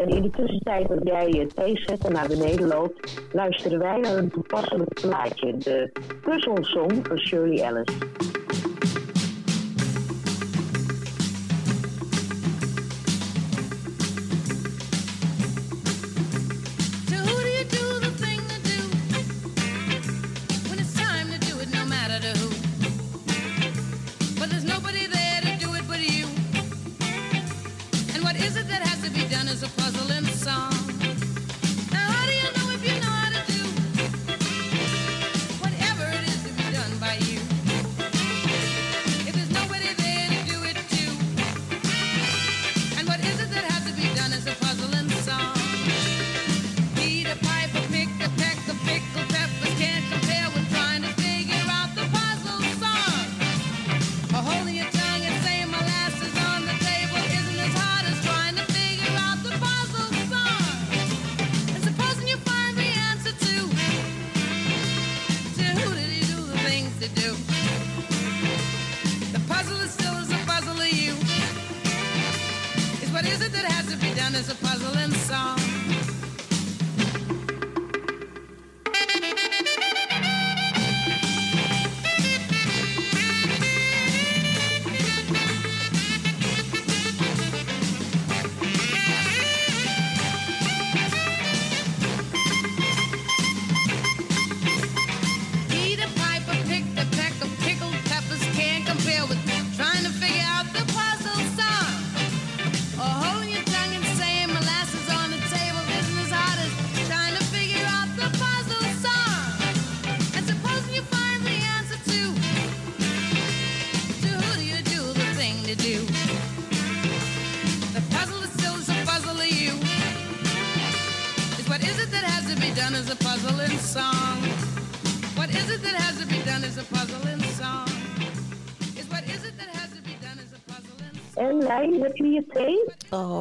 En 0.00 0.08
in 0.08 0.22
de 0.22 0.30
tussentijd 0.30 0.88
dat 0.88 1.00
jij 1.02 1.28
je 1.28 1.46
thee 1.46 1.76
zet 1.76 2.06
en 2.06 2.12
naar 2.12 2.28
beneden 2.28 2.68
loopt, 2.68 3.22
luisteren 3.32 3.78
wij 3.78 3.98
naar 3.98 4.16
een 4.16 4.30
toepasselijk 4.30 5.00
plaatje. 5.00 5.56
De 5.56 5.92
puzzelsong 6.22 7.06
van 7.06 7.18
Shirley 7.18 7.62
Ellis. 7.62 7.88
To 67.00 67.08
do? 67.08 67.49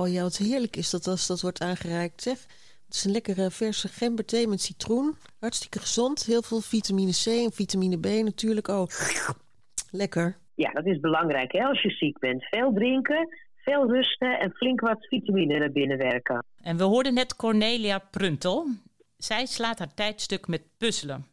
Oh 0.10 0.16
ja, 0.16 0.22
wat 0.22 0.38
heerlijk 0.38 0.76
is 0.76 0.90
dat 0.90 1.08
als 1.08 1.28
dat 1.28 1.42
wordt 1.42 1.62
aangereikt, 1.62 2.22
zeg. 2.22 2.46
Het 2.86 2.96
is 2.96 3.06
een 3.06 3.12
lekkere 3.12 3.52
verse 3.52 3.88
gemberthee 3.88 4.48
met 4.48 4.62
citroen. 4.62 5.16
Hartstikke 5.40 5.80
gezond. 5.80 6.26
Heel 6.26 6.42
veel 6.42 6.62
vitamine 6.62 7.12
C 7.12 7.26
en 7.26 7.52
vitamine 7.52 8.00
B 8.00 8.06
natuurlijk. 8.06 8.68
Oh, 8.68 8.88
lekker. 9.92 10.38
Ja, 10.56 10.72
dat 10.72 10.86
is 10.86 11.00
belangrijk 11.00 11.52
hè, 11.52 11.64
als 11.64 11.82
je 11.82 11.90
ziek 11.90 12.20
bent. 12.20 12.44
Veel 12.44 12.74
drinken, 12.74 13.28
veel 13.56 13.88
rusten 13.92 14.40
en 14.40 14.52
flink 14.52 14.80
wat 14.80 15.08
vitamine 15.08 15.60
naar 15.60 15.72
binnen 15.72 15.98
werken. 15.98 16.46
En 16.62 16.78
we 16.78 16.84
hoorden 16.84 17.14
net 17.14 17.36
Cornelia 17.36 18.00
Pruntel. 18.00 18.68
Zij 19.18 19.46
slaat 19.46 19.80
haar 19.80 19.94
tijdstuk 19.94 20.48
met 20.48 20.62
puzzelen. 20.78 21.26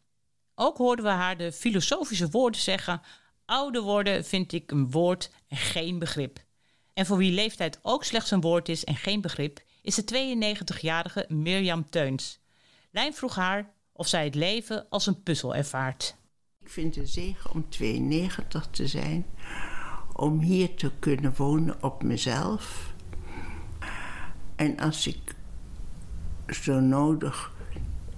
Ook 0.54 0.76
hoorden 0.76 1.04
we 1.04 1.10
haar 1.10 1.36
de 1.36 1.52
filosofische 1.52 2.28
woorden 2.30 2.60
zeggen: 2.60 3.00
ouder 3.44 3.82
worden 3.82 4.24
vind 4.24 4.52
ik 4.52 4.70
een 4.70 4.90
woord 4.90 5.32
en 5.48 5.56
geen 5.56 5.98
begrip. 5.98 6.44
En 6.96 7.06
voor 7.06 7.16
wie 7.16 7.32
leeftijd 7.32 7.78
ook 7.82 8.04
slechts 8.04 8.30
een 8.30 8.40
woord 8.40 8.68
is 8.68 8.85
en 8.85 8.96
geen 8.96 9.20
begrip, 9.20 9.62
is 9.82 9.94
de 9.94 10.37
92-jarige 10.44 11.24
Mirjam 11.28 11.90
Teuns. 11.90 12.40
Lijn 12.90 13.14
vroeg 13.14 13.35
haar 13.35 13.72
of 13.92 14.09
zij 14.09 14.24
het 14.24 14.35
leven 14.35 14.87
als 14.88 15.06
een 15.06 15.22
puzzel 15.22 15.54
ervaart. 15.54 16.16
Ik 16.61 16.70
vind 16.70 16.94
het 16.94 17.09
zegen 17.09 17.50
om 17.50 17.68
92 17.68 18.66
te 18.70 18.87
zijn, 18.87 19.26
om 20.12 20.40
hier 20.40 20.74
te 20.74 20.92
kunnen 20.98 21.35
wonen 21.37 21.82
op 21.82 22.02
mezelf. 22.02 22.94
En 24.54 24.78
als 24.78 25.06
ik 25.06 25.35
zo 26.48 26.80
nodig 26.80 27.52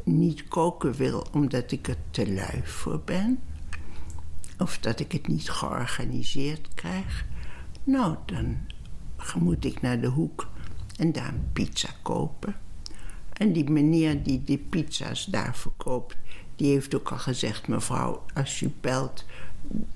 niet 0.05 0.49
koken 0.49 0.93
wil 0.93 1.27
omdat 1.33 1.73
ik 1.73 1.89
er 1.89 1.97
te 2.11 2.33
lui 2.33 2.63
voor 2.65 3.01
ben, 3.01 3.41
of 4.59 4.79
dat 4.79 5.01
ik 5.01 5.13
het 5.13 5.27
niet 5.27 5.51
georganiseerd 5.51 6.75
krijg, 6.75 7.27
nou 7.89 8.17
dan 8.25 8.57
moet 9.39 9.65
ik 9.65 9.81
naar 9.81 10.01
de 10.01 10.07
hoek 10.07 10.49
en 10.97 11.13
daar 11.13 11.29
een 11.29 11.49
pizza 11.53 11.89
kopen. 12.03 12.57
En 13.33 13.53
die 13.53 13.71
meneer 13.71 14.23
die 14.23 14.45
die 14.45 14.59
pizza's 14.59 15.25
daar 15.25 15.57
verkoopt, 15.57 16.17
die 16.57 16.73
heeft 16.73 16.95
ook 16.95 17.11
al 17.11 17.19
gezegd: 17.19 17.69
mevrouw, 17.69 18.25
als 18.35 18.61
u 18.61 18.73
belt, 18.81 19.25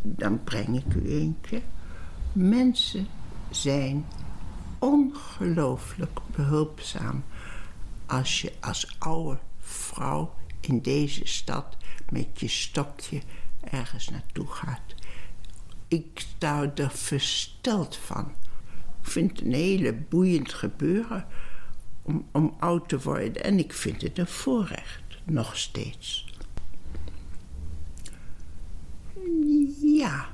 dan 0.02 0.44
breng 0.44 0.76
ik 0.76 0.94
u 0.94 1.08
eentje. 1.08 1.62
Mensen 2.32 3.06
zijn 3.50 4.04
ongelooflijk 4.78 6.20
behulpzaam 6.36 7.24
als 8.06 8.40
je 8.40 8.52
als 8.60 8.96
oude 8.98 9.38
vrouw 9.58 10.34
in 10.60 10.80
deze 10.80 11.26
stad 11.26 11.76
met 12.10 12.40
je 12.40 12.48
stokje 12.48 13.20
ergens 13.60 14.08
naartoe 14.08 14.46
gaat. 14.46 14.94
Ik 15.92 16.10
sta 16.14 16.72
er 16.74 16.90
versteld 16.90 17.96
van. 17.96 18.32
Ik 19.02 19.10
vind 19.10 19.30
het 19.30 19.40
een 19.40 19.52
hele 19.52 19.94
boeiend 19.94 20.52
gebeuren 20.52 21.26
om, 22.02 22.28
om 22.30 22.54
oud 22.58 22.88
te 22.88 23.00
worden. 23.00 23.44
En 23.44 23.58
ik 23.58 23.72
vind 23.72 24.02
het 24.02 24.18
een 24.18 24.26
voorrecht, 24.26 25.02
nog 25.24 25.56
steeds. 25.56 26.26
Ja, 29.82 30.28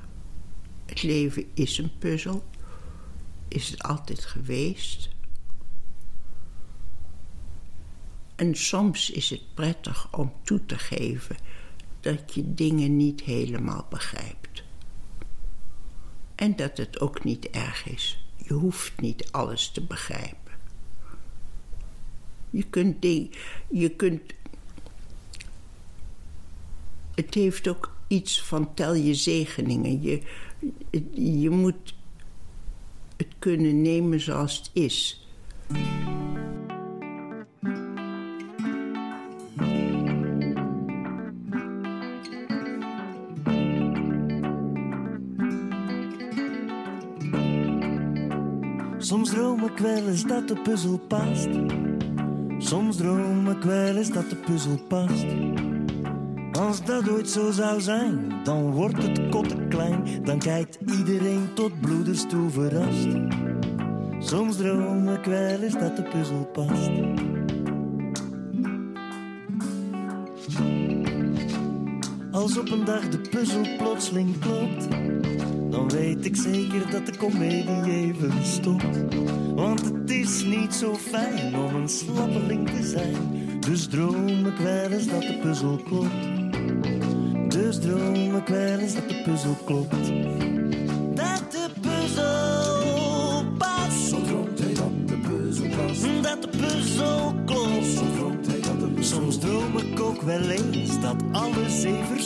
het 0.85 1.03
leven 1.03 1.45
is 1.53 1.77
een 1.77 1.91
puzzel. 1.97 2.43
Is 3.47 3.69
het 3.69 3.83
altijd 3.83 4.25
geweest. 4.25 5.09
En 8.35 8.55
soms 8.55 9.09
is 9.09 9.29
het 9.29 9.53
prettig 9.53 10.13
om 10.13 10.33
toe 10.43 10.65
te 10.65 10.77
geven 10.77 11.35
dat 11.99 12.33
je 12.33 12.53
dingen 12.53 12.97
niet 12.97 13.21
helemaal 13.21 13.85
begrijpt. 13.89 14.48
En 16.39 16.55
dat 16.55 16.77
het 16.77 16.99
ook 16.99 17.23
niet 17.23 17.49
erg 17.49 17.89
is. 17.89 18.25
Je 18.37 18.53
hoeft 18.53 19.01
niet 19.01 19.31
alles 19.31 19.69
te 19.69 19.81
begrijpen. 19.81 20.51
Je 22.49 22.63
kunt 22.63 23.01
ding, 23.01 23.35
je 23.69 23.89
kunt. 23.89 24.21
Het 27.15 27.33
heeft 27.33 27.67
ook 27.67 27.95
iets 28.07 28.41
van 28.41 28.73
tel 28.73 28.93
je 28.93 29.13
zegeningen. 29.13 30.01
Je, 30.01 30.21
je 31.39 31.49
moet 31.49 31.95
het 33.17 33.33
kunnen 33.39 33.81
nemen 33.81 34.19
zoals 34.19 34.57
het 34.57 34.69
is. 34.73 35.27
Ik 49.71 49.77
wel 49.77 50.07
eens 50.07 50.23
dat 50.23 50.47
de 50.47 50.55
puzzel 50.55 50.97
past. 50.97 51.49
Soms 52.57 52.97
droom 52.97 53.49
ik 53.49 53.63
wel 53.63 53.95
eens 53.95 54.11
dat 54.11 54.29
de 54.29 54.35
puzzel 54.35 54.79
past. 54.87 55.25
Als 56.51 56.83
dat 56.83 57.09
ooit 57.09 57.29
zo 57.29 57.51
zou 57.51 57.81
zijn, 57.81 58.33
dan 58.43 58.71
wordt 58.71 59.03
het 59.03 59.29
kotte 59.29 59.67
klein. 59.69 60.23
Dan 60.23 60.39
kijkt 60.39 60.77
iedereen 60.97 61.53
tot 61.53 61.81
bloeders 61.81 62.27
toe 62.27 62.49
verrast. 62.49 63.07
Soms 64.19 64.57
droom 64.57 65.09
ik 65.09 65.25
wel 65.25 65.61
eens 65.61 65.79
dat 65.79 65.95
de 65.95 66.03
puzzel 66.03 66.49
past. 66.53 66.91
Als 72.31 72.57
op 72.57 72.71
een 72.71 72.85
dag 72.85 73.09
de 73.09 73.19
puzzel 73.29 73.77
plotseling 73.77 74.39
klopt, 74.39 74.87
dan 75.79 75.89
weet 75.89 76.25
ik 76.25 76.35
zeker 76.35 76.91
dat 76.91 77.05
de 77.05 77.17
komedie 77.17 77.91
even 77.91 78.33
stopt. 78.43 79.15
Want 79.55 79.85
het 79.85 80.11
is 80.11 80.43
niet 80.43 80.73
zo 80.73 80.95
fijn 80.95 81.55
om 81.55 81.75
een 81.75 81.89
slappeling 81.89 82.69
te 82.69 82.83
zijn. 82.83 83.15
Dus 83.59 83.87
droom 83.87 84.45
ik 84.45 84.57
wel 84.57 84.91
eens 84.91 85.07
dat 85.07 85.21
de 85.21 85.39
puzzel 85.41 85.77
klopt. 85.77 86.27
Dus 87.53 87.79
droom 87.79 88.35
ik 88.35 88.47
wel 88.47 88.79
eens 88.79 88.93
dat 88.93 89.09
de 89.09 89.21
puzzel 89.23 89.57
klopt. 89.65 90.07
Dat 91.15 91.51
de 91.51 91.69
puzzel 91.81 93.43
past. 93.57 94.09
Zo 94.09 94.21
droomt 94.21 94.59
hij 94.59 94.73
dat 94.73 95.07
de 95.07 95.17
puzzel 95.17 95.69
past. 95.69 96.23
Dat 96.23 96.41
de 96.41 96.49
puzzel 96.57 97.35
klopt. 97.45 97.85
Zo 97.85 98.03
droomt 98.15 98.47
hij 98.47 98.61
dat 98.61 98.79
de 98.79 98.87
puzzel 98.87 99.21
Soms 99.21 99.39
droom 99.39 99.77
ik 99.77 99.99
ook 99.99 100.21
wel 100.21 100.49
eens 100.49 101.01
dat 101.01 101.15
alles 101.31 101.83
even 101.83 102.18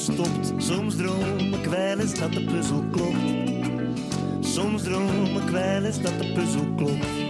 Soms 0.58 0.96
droom 0.96 1.54
ik 1.54 1.66
wel 1.66 2.00
eens 2.00 2.20
dat 2.20 2.34
de 2.34 2.44
puzzel 2.44 2.84
klopt. 2.92 3.18
Soms 4.40 4.84
droom 4.84 5.38
ik 5.38 5.50
wel 5.50 5.84
eens 5.84 6.02
dat 6.02 6.20
de 6.20 6.32
puzzel 6.34 6.74
klopt. 6.76 7.23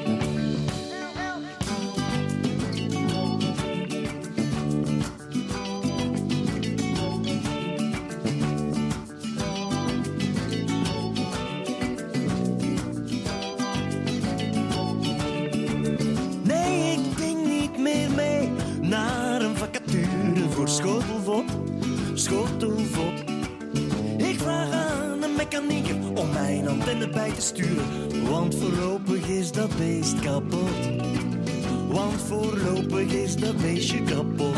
Voorlopig 32.24 33.14
is 33.14 33.36
dat 33.36 33.58
beestje 33.58 34.04
kapot. 34.04 34.58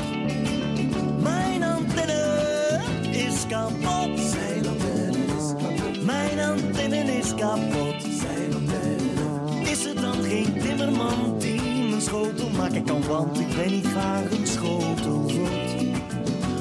Mijn 1.22 1.64
antenne 1.64 2.82
is 3.12 3.46
kapot. 3.48 4.20
Zijn 4.20 4.68
antenne 4.68 5.18
is 5.38 5.54
kapot. 5.58 6.06
Mijn 6.06 6.40
antenne 6.40 7.18
is 7.18 7.36
kapot. 7.36 8.02
Zijn 8.02 8.54
antenne. 8.54 9.70
Is 9.72 9.86
er 9.86 10.02
dan 10.02 10.24
geen 10.24 10.54
timmerman 10.62 11.36
die 11.40 11.90
mijn 11.90 12.02
schotel 12.02 12.50
maken 12.50 12.84
kan? 12.84 13.04
Want 13.08 13.40
ik 13.40 13.56
ben 13.56 13.72
niet 13.72 13.88
graag 13.88 14.32
een 14.32 14.48
schotelvot. 14.48 15.74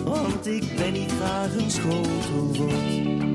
Want 0.05 0.47
ik 0.47 0.77
ben 0.77 0.93
niet 0.93 1.13
graag 1.21 1.57
een 1.57 1.71
schotelvot. 1.71 3.34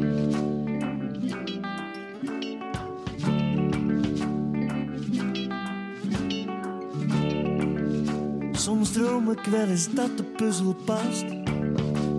Droom 9.29 9.45
ik 9.45 9.51
wel 9.51 9.67
eens 9.67 9.87
dat 9.91 10.17
de 10.17 10.23
puzzel 10.23 10.75
past. 10.85 11.25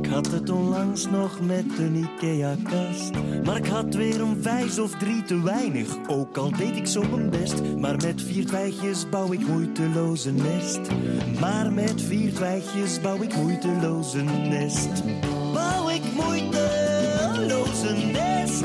Ik 0.02 0.10
had 0.10 0.26
het 0.26 0.50
onlangs 0.50 1.06
nog 1.06 1.40
met 1.40 1.78
een 1.78 1.94
IKEA-kast. 1.94 3.10
Maar 3.44 3.56
ik 3.56 3.66
had 3.66 3.94
weer 3.94 4.20
een 4.20 4.42
vijs 4.42 4.78
of 4.78 4.94
drie 4.94 5.22
te 5.22 5.42
weinig. 5.42 5.88
Ook 6.06 6.36
al 6.36 6.50
deed 6.50 6.76
ik 6.76 6.86
zo 6.86 7.02
mijn 7.02 7.30
best. 7.30 7.62
Maar 7.76 7.96
met 7.96 8.22
vier 8.22 8.46
twijgjes 8.46 9.08
bouw 9.08 9.32
ik 9.32 9.46
moeiteloos 9.46 10.24
een 10.24 10.36
nest. 10.36 10.80
Maar 11.40 11.72
met 11.72 12.02
vier 12.02 12.32
twijgjes 12.32 13.00
bouw 13.00 13.22
ik 13.22 13.36
moeiteloos 13.36 14.14
een 14.14 14.48
nest. 14.48 15.02
Bouw 15.52 15.88
ik 15.88 16.02
moeiteloos 16.14 17.82
een 17.82 18.10
nest. 18.10 18.60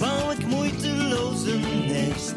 Bouw 0.00 0.30
ik 0.30 0.46
moeiteloos 0.46 1.46
een 1.46 1.86
nest. 1.86 2.34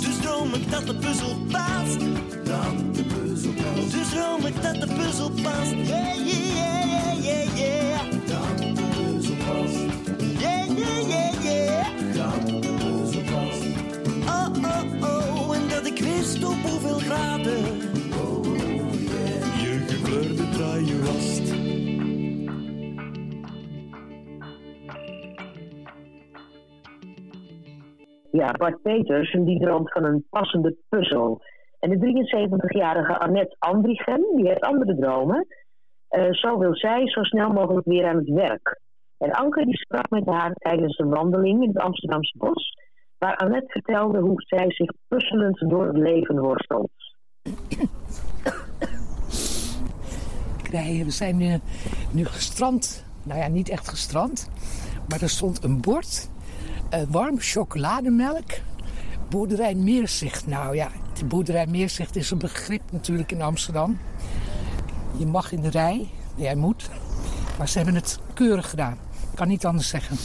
Dus 0.00 0.18
droom 0.20 0.54
ik 0.54 0.70
dat 0.70 0.86
de 0.86 0.94
puzzel 0.94 1.36
past. 1.50 2.37
Dus 3.90 4.10
droom 4.10 4.46
ik 4.46 4.62
dat 4.62 4.74
de 4.74 4.86
puzzel 4.86 5.30
past. 5.42 5.72
Yeah, 5.72 6.14
yeah, 6.14 6.54
yeah, 6.54 7.24
yeah, 7.24 7.56
yeah. 7.56 8.00
Dan 8.10 8.74
de 8.74 8.82
puzzel 8.94 9.36
past. 9.46 9.78
Yeah, 10.40 10.66
yeah, 10.78 11.08
yeah, 11.08 11.42
yeah. 11.42 11.86
Dan 12.16 12.60
de 12.60 12.72
puzzel 12.78 13.22
past. 13.32 13.62
Oh, 14.28 14.48
oh, 14.64 15.02
oh. 15.02 15.56
En 15.56 15.68
dat 15.68 15.86
ik 15.86 15.98
wist 15.98 16.44
op 16.44 16.60
hoeveel 16.70 16.98
graden. 16.98 17.64
Oh, 18.20 18.44
yeah. 19.12 19.62
Je 19.62 19.72
gekleurde 19.86 20.48
trui 20.48 21.00
wast. 21.02 21.46
Ja, 28.30 28.52
Bart 28.52 28.82
Petersen 28.82 29.44
die 29.44 29.60
droomt 29.60 29.92
van 29.92 30.04
een 30.04 30.26
passende 30.30 30.76
puzzel. 30.88 31.42
En 31.78 31.90
de 31.90 31.96
73-jarige 31.96 33.18
Annette 33.18 33.56
Andrichem, 33.58 34.22
die 34.36 34.46
heeft 34.48 34.60
andere 34.60 34.96
dromen. 34.96 35.46
Eh, 36.08 36.32
zo 36.32 36.58
wil 36.58 36.74
zij 36.76 37.08
zo 37.08 37.22
snel 37.22 37.52
mogelijk 37.52 37.86
weer 37.86 38.06
aan 38.06 38.16
het 38.16 38.28
werk. 38.28 38.80
En 39.18 39.30
Anke 39.30 39.64
die 39.64 39.76
sprak 39.76 40.10
met 40.10 40.26
haar 40.26 40.52
tijdens 40.52 40.98
een 40.98 41.08
wandeling 41.08 41.62
in 41.62 41.68
het 41.68 41.78
Amsterdamse 41.78 42.38
bos, 42.38 42.74
waar 43.18 43.36
Annette 43.36 43.72
vertelde 43.72 44.20
hoe 44.20 44.42
zij 44.42 44.64
zich 44.70 44.90
puzzelend 45.08 45.70
door 45.70 45.86
het 45.86 45.96
leven 45.96 46.40
worstelt. 46.40 46.90
We 50.70 51.04
zijn 51.06 51.36
nu, 51.36 51.58
nu 52.12 52.24
gestrand. 52.24 53.04
Nou 53.22 53.40
ja, 53.40 53.48
niet 53.48 53.68
echt 53.68 53.88
gestrand. 53.88 54.50
Maar 55.08 55.22
er 55.22 55.28
stond 55.28 55.64
een 55.64 55.80
bord. 55.80 56.30
eh, 56.90 57.02
warm 57.10 57.38
chocolademelk. 57.38 58.50
Boerderij 59.28 59.74
Meerzicht. 59.74 60.46
Nou 60.46 60.74
ja, 60.76 60.88
de 61.18 61.24
boerderij 61.24 61.66
Meerzicht 61.66 62.16
is 62.16 62.30
een 62.30 62.38
begrip 62.38 62.82
natuurlijk 62.90 63.32
in 63.32 63.42
Amsterdam. 63.42 63.98
Je 65.16 65.26
mag 65.26 65.52
in 65.52 65.60
de 65.60 65.70
rij. 65.70 66.08
Jij 66.34 66.54
moet. 66.54 66.90
Maar 67.58 67.68
ze 67.68 67.76
hebben 67.76 67.94
het 67.94 68.18
keurig 68.34 68.70
gedaan. 68.70 68.98
Kan 69.34 69.48
niet 69.48 69.66
anders 69.66 69.88
zeggen. 69.88 70.16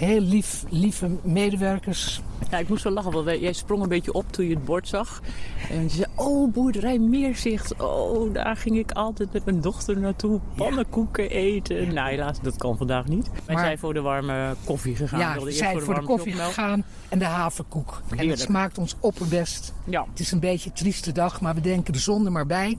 Heel 0.00 0.20
lief, 0.20 0.64
lieve 0.68 1.10
medewerkers. 1.22 2.20
Ja, 2.50 2.58
ik 2.58 2.68
moest 2.68 2.82
wel 2.84 2.92
lachen, 2.92 3.12
want 3.12 3.40
jij 3.40 3.52
sprong 3.52 3.82
een 3.82 3.88
beetje 3.88 4.12
op 4.12 4.32
toen 4.32 4.44
je 4.46 4.54
het 4.54 4.64
bord 4.64 4.88
zag. 4.88 5.22
En 5.70 5.90
ze 5.90 5.96
zei, 5.96 6.06
oh, 6.14 6.52
boerderij 6.52 6.98
Meerzicht. 6.98 7.80
Oh, 7.82 8.34
daar 8.34 8.56
ging 8.56 8.78
ik 8.78 8.92
altijd 8.92 9.32
met 9.32 9.44
mijn 9.44 9.60
dochter 9.60 10.00
naartoe. 10.00 10.40
Pannenkoeken 10.54 11.30
eten. 11.30 11.94
Nou, 11.94 12.10
helaas, 12.10 12.40
dat 12.40 12.56
kan 12.56 12.76
vandaag 12.76 13.06
niet. 13.08 13.30
Wij 13.44 13.54
Maar- 13.54 13.64
zijn 13.64 13.78
voor 13.78 13.94
de 13.94 14.00
warme 14.00 14.54
koffie 14.64 14.96
gegaan. 14.96 15.18
ja, 15.18 15.40
we 15.40 15.52
zijn 15.52 15.80
voor 15.80 15.94
de 15.94 16.02
koffie 16.02 16.32
gegaan 16.32 16.84
en 17.08 17.18
de 17.18 17.24
haverkoek. 17.24 18.02
En 18.16 18.28
het 18.28 18.40
smaakt 18.40 18.78
ons 18.78 18.96
opperbest. 19.00 19.72
Ja. 19.84 20.06
Het 20.10 20.20
is 20.20 20.32
een 20.32 20.40
beetje 20.40 20.70
een 20.70 20.76
trieste 20.76 21.12
dag, 21.12 21.40
maar 21.40 21.54
we 21.54 21.60
denken 21.60 21.92
de 21.92 21.98
zon 21.98 22.24
er 22.24 22.32
maar 22.32 22.46
bij. 22.46 22.78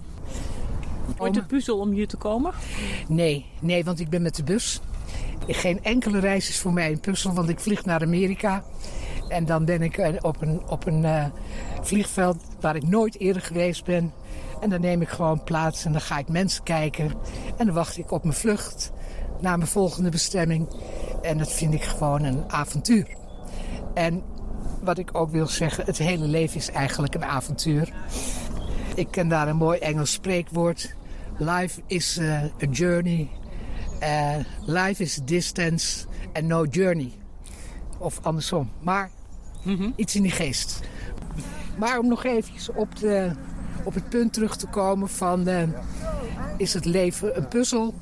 Wordt 1.18 1.38
een 1.38 1.46
puzzel 1.46 1.78
om 1.80 1.92
hier 1.92 2.08
te 2.08 2.18
komen? 2.18 2.54
Nee, 3.08 3.46
nee, 3.60 3.84
want 3.84 4.00
ik 4.00 4.10
ben 4.10 4.22
met 4.22 4.36
de 4.36 4.44
bus. 4.44 4.82
Geen 5.48 5.84
enkele 5.84 6.20
reis 6.20 6.50
is 6.50 6.60
voor 6.60 6.74
mij 6.74 6.92
een 6.92 7.00
puzzel, 7.00 7.34
want 7.34 7.50
ik 7.50 7.60
vlieg 7.60 7.86
naar 7.86 8.02
Amerika. 8.02 8.64
En 9.28 9.46
dan 9.46 9.66
ben 9.66 9.82
ik 9.82 9.98
eh, 9.98 10.14
op 10.22 10.42
een, 10.42 10.62
op 10.70 10.88
een 10.88 11.06
eh, 11.06 11.26
vliegveld 11.82 12.38
waar 12.60 12.76
ik 12.76 12.88
nooit 12.88 13.20
eerder 13.20 13.42
geweest 13.42 13.86
ben. 13.86 14.14
En 14.62 14.70
dan 14.70 14.82
neem 14.82 15.02
ik 15.02 15.10
gewoon 15.10 15.44
plaats 15.44 15.86
en 15.86 15.92
dan 15.92 16.02
ga 16.02 16.18
ik 16.18 16.28
mensen 16.28 16.64
kijken. 16.64 17.12
En 17.58 17.66
dan 17.66 17.76
wacht 17.76 17.98
ik 17.98 18.12
op 18.12 18.24
mijn 18.24 18.36
vlucht 18.36 18.92
naar 19.40 19.58
mijn 19.58 19.70
volgende 19.70 20.10
bestemming. 20.10 20.68
En 21.22 21.38
dat 21.38 21.52
vind 21.52 21.74
ik 21.74 21.84
gewoon 21.84 22.24
een 22.24 22.44
avontuur. 22.48 23.08
En 23.94 24.24
wat 24.84 24.98
ik 24.98 25.10
ook 25.18 25.32
wil 25.32 25.48
zeggen, 25.48 25.86
het 25.86 25.98
hele 25.98 26.26
leven 26.26 26.58
is 26.58 26.70
eigenlijk 26.70 27.16
een 27.16 27.26
avontuur. 27.26 27.94
Ik 28.96 29.08
ken 29.12 29.28
daar 29.28 29.48
een 29.48 29.56
mooi 29.56 29.80
Engels 29.80 30.12
spreekwoord. 30.12 30.96
Life 31.38 31.82
is 31.88 32.18
eh, 32.18 32.44
a 32.44 32.68
journey. 32.72 33.30
Eh, 34.02 34.36
life 34.66 35.04
is 35.04 35.20
distance 35.26 36.06
and 36.34 36.46
no 36.46 36.66
journey. 36.66 37.12
Of 37.98 38.20
andersom. 38.22 38.72
Maar 38.80 39.12
iets 39.96 40.16
in 40.16 40.22
die 40.22 40.32
geest. 40.32 40.80
Maar 41.78 42.00
om 42.00 42.08
nog 42.08 42.24
even 42.24 42.76
op, 42.76 42.96
de, 43.00 43.32
op 43.84 43.94
het 43.94 44.10
punt 44.10 44.34
terug 44.34 44.56
te 44.56 44.68
komen 44.68 45.10
van... 45.10 45.48
eh, 45.48 45.64
is 46.58 46.74
het 46.74 46.86
leven 46.86 47.38
een 47.38 47.48
puzzel? 47.48 47.94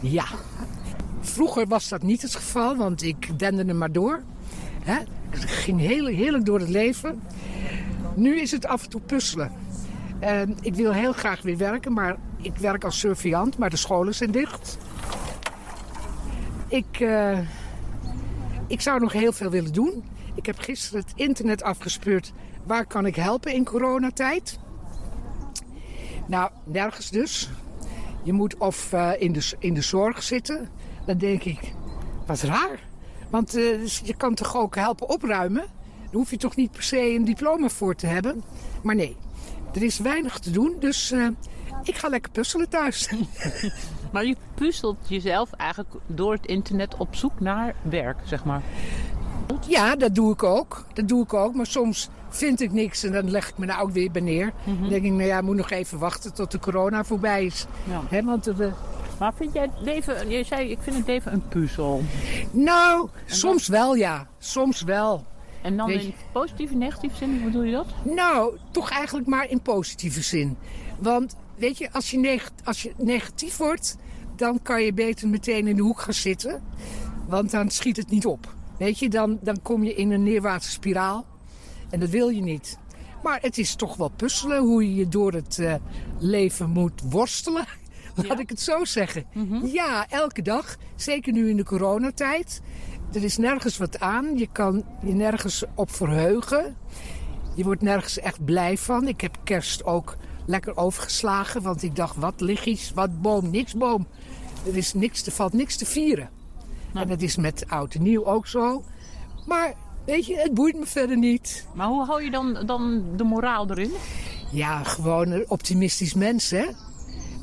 Ja. 0.00 0.24
Vroeger 1.20 1.66
was 1.66 1.88
dat 1.88 2.02
niet 2.02 2.22
het 2.22 2.34
geval, 2.34 2.76
want 2.76 3.02
ik 3.02 3.38
dende 3.38 3.64
er 3.64 3.76
maar 3.76 3.92
door. 3.92 4.22
Hè? 4.82 4.98
Ik 5.30 5.38
ging 5.50 5.80
heel, 5.80 6.06
heerlijk 6.06 6.44
door 6.44 6.58
het 6.60 6.68
leven. 6.68 7.22
Nu 8.14 8.40
is 8.40 8.50
het 8.50 8.66
af 8.66 8.82
en 8.84 8.90
toe 8.90 9.00
puzzelen. 9.00 9.52
En 10.18 10.56
ik 10.60 10.74
wil 10.74 10.92
heel 10.92 11.12
graag 11.12 11.42
weer 11.42 11.56
werken, 11.56 11.92
maar 11.92 12.16
ik 12.42 12.56
werk 12.56 12.84
als 12.84 12.98
surveillant, 12.98 13.58
maar 13.58 13.70
de 13.70 13.76
scholen 13.76 14.14
zijn 14.14 14.30
dicht. 14.30 14.78
Ik, 16.68 17.00
eh, 17.00 17.38
ik 18.66 18.80
zou 18.80 19.00
nog 19.00 19.12
heel 19.12 19.32
veel 19.32 19.50
willen 19.50 19.72
doen. 19.72 20.04
Ik 20.34 20.46
heb 20.46 20.58
gisteren 20.58 21.00
het 21.00 21.12
internet 21.14 21.62
afgespeurd. 21.62 22.32
Waar 22.64 22.86
kan 22.86 23.06
ik 23.06 23.16
helpen 23.16 23.52
in 23.52 23.64
coronatijd? 23.64 24.58
Nou, 26.26 26.50
nergens 26.64 27.10
dus. 27.10 27.50
Je 28.22 28.32
moet 28.32 28.56
of 28.56 28.92
eh, 28.92 29.10
in, 29.18 29.32
de, 29.32 29.50
in 29.58 29.74
de 29.74 29.82
zorg 29.82 30.22
zitten. 30.22 30.68
Dan 31.06 31.18
denk 31.18 31.44
ik, 31.44 31.72
wat 32.26 32.40
raar. 32.40 32.80
Want 33.30 33.56
eh, 33.56 33.78
dus 33.78 34.00
je 34.04 34.16
kan 34.16 34.34
toch 34.34 34.56
ook 34.56 34.74
helpen 34.74 35.08
opruimen? 35.08 35.64
Daar 36.00 36.12
hoef 36.12 36.30
je 36.30 36.36
toch 36.36 36.56
niet 36.56 36.70
per 36.70 36.82
se 36.82 37.14
een 37.14 37.24
diploma 37.24 37.68
voor 37.68 37.94
te 37.94 38.06
hebben? 38.06 38.42
Maar 38.82 38.94
nee, 38.94 39.16
er 39.74 39.82
is 39.82 39.98
weinig 39.98 40.38
te 40.38 40.50
doen. 40.50 40.76
Dus 40.80 41.14
ik 41.82 41.96
ga 41.96 42.08
lekker 42.08 42.30
puzzelen 42.30 42.68
thuis. 42.68 43.08
Maar 44.12 44.24
je 44.24 44.36
puzzelt 44.54 44.96
jezelf 45.06 45.52
eigenlijk 45.52 45.94
door 46.06 46.32
het 46.32 46.46
internet 46.46 46.96
op 46.96 47.14
zoek 47.14 47.40
naar 47.40 47.74
werk, 47.82 48.16
zeg 48.24 48.44
maar. 48.44 48.62
Ja, 49.66 49.96
dat 49.96 50.14
doe 50.14 50.32
ik 50.32 50.42
ook. 50.42 50.84
Dat 50.92 51.08
doe 51.08 51.22
ik 51.22 51.34
ook. 51.34 51.54
Maar 51.54 51.66
soms 51.66 52.08
vind 52.28 52.60
ik 52.60 52.72
niks 52.72 53.02
en 53.02 53.12
dan 53.12 53.30
leg 53.30 53.48
ik 53.48 53.58
me 53.58 53.66
nou 53.66 53.82
ook 53.82 53.90
weer 53.90 54.10
bij 54.10 54.22
neer. 54.22 54.52
Dan 54.64 54.88
denk 54.88 55.04
ik, 55.04 55.12
nou 55.12 55.24
ja, 55.24 55.40
moet 55.40 55.56
nog 55.56 55.70
even 55.70 55.98
wachten 55.98 56.34
tot 56.34 56.50
de 56.50 56.58
corona 56.58 57.04
voorbij 57.04 57.44
is. 57.44 57.66
Ja. 58.10 58.22
Want 58.22 58.44
we... 58.44 58.70
Maar 59.18 59.34
vind 59.34 59.52
jij 59.52 59.62
het 59.62 59.80
leven... 59.80 60.30
Je 60.30 60.44
zei, 60.44 60.70
ik 60.70 60.78
vind 60.80 60.96
het 60.96 61.06
leven 61.06 61.32
een 61.32 61.48
puzzel. 61.48 62.02
Nou, 62.50 63.08
soms 63.26 63.68
wel 63.68 63.94
ja. 63.94 64.26
Soms 64.38 64.82
wel. 64.82 65.24
En 65.62 65.76
dan 65.76 65.90
in 65.90 66.14
positieve, 66.32 66.74
negatieve 66.74 67.16
zin, 67.16 67.30
hoe 67.34 67.44
bedoel 67.44 67.62
je 67.62 67.72
dat? 67.72 67.86
Nou, 68.02 68.56
toch 68.70 68.90
eigenlijk 68.90 69.28
maar 69.28 69.50
in 69.50 69.60
positieve 69.60 70.22
zin. 70.22 70.56
Want 70.98 71.36
weet 71.58 71.78
je, 71.78 71.92
als 71.92 72.10
je, 72.10 72.18
neg- 72.18 72.52
als 72.64 72.82
je 72.82 72.92
negatief 72.96 73.56
wordt, 73.56 73.96
dan 74.36 74.62
kan 74.62 74.82
je 74.82 74.92
beter 74.92 75.28
meteen 75.28 75.66
in 75.66 75.76
de 75.76 75.82
hoek 75.82 76.00
gaan 76.00 76.12
zitten. 76.14 76.62
Want 77.28 77.50
dan 77.50 77.70
schiet 77.70 77.96
het 77.96 78.10
niet 78.10 78.26
op. 78.26 78.54
Weet 78.78 78.98
je, 78.98 79.08
dan, 79.08 79.38
dan 79.42 79.62
kom 79.62 79.84
je 79.84 79.94
in 79.94 80.10
een 80.10 80.22
neerwaartse 80.22 80.70
spiraal. 80.70 81.26
En 81.90 82.00
dat 82.00 82.08
wil 82.08 82.28
je 82.28 82.40
niet. 82.42 82.78
Maar 83.22 83.38
het 83.42 83.58
is 83.58 83.74
toch 83.74 83.96
wel 83.96 84.08
puzzelen 84.08 84.58
hoe 84.62 84.84
je 84.88 84.94
je 84.94 85.08
door 85.08 85.32
het 85.32 85.58
eh, 85.58 85.74
leven 86.18 86.70
moet 86.70 87.00
worstelen. 87.10 87.64
Laat 88.28 88.38
ik 88.38 88.48
het 88.48 88.60
zo 88.60 88.84
zeggen. 88.84 89.24
Ja, 89.64 90.06
elke 90.08 90.42
dag. 90.42 90.76
Zeker 90.96 91.32
nu 91.32 91.48
in 91.50 91.56
de 91.56 91.64
coronatijd. 91.64 92.60
Er 93.12 93.24
is 93.24 93.36
nergens 93.36 93.76
wat 93.78 94.00
aan. 94.00 94.38
Je 94.38 94.48
kan 94.52 94.84
je 95.04 95.12
nergens 95.12 95.64
op 95.74 95.90
verheugen. 95.90 96.76
Je 97.54 97.64
wordt 97.64 97.82
nergens 97.82 98.18
echt 98.18 98.44
blij 98.44 98.78
van. 98.78 99.08
Ik 99.08 99.20
heb 99.20 99.36
kerst 99.44 99.84
ook 99.84 100.16
lekker 100.48 100.76
overgeslagen. 100.76 101.62
Want 101.62 101.82
ik 101.82 101.96
dacht, 101.96 102.16
wat 102.16 102.40
lichtjes, 102.40 102.92
wat 102.94 103.22
boom, 103.22 103.50
niks 103.50 103.74
boom. 103.74 104.06
Er 104.66 104.76
is 104.76 104.94
niks, 104.94 105.26
er 105.26 105.32
valt 105.32 105.52
niks 105.52 105.76
te 105.76 105.86
vieren. 105.86 106.30
En 106.94 107.08
dat 107.08 107.22
is 107.22 107.36
met 107.36 107.64
oud 107.68 107.94
en 107.94 108.02
nieuw 108.02 108.24
ook 108.24 108.46
zo. 108.46 108.84
Maar 109.46 109.74
weet 110.04 110.26
je, 110.26 110.36
het 110.36 110.54
boeit 110.54 110.78
me 110.78 110.86
verder 110.86 111.16
niet. 111.16 111.66
Maar 111.74 111.86
hoe 111.86 112.04
hou 112.04 112.22
je 112.22 112.30
dan, 112.30 112.66
dan 112.66 113.04
de 113.16 113.24
moraal 113.24 113.70
erin? 113.70 113.92
Ja, 114.50 114.82
gewoon 114.82 115.30
een 115.30 115.44
optimistisch 115.48 116.14
mens, 116.14 116.50
hè. 116.50 116.66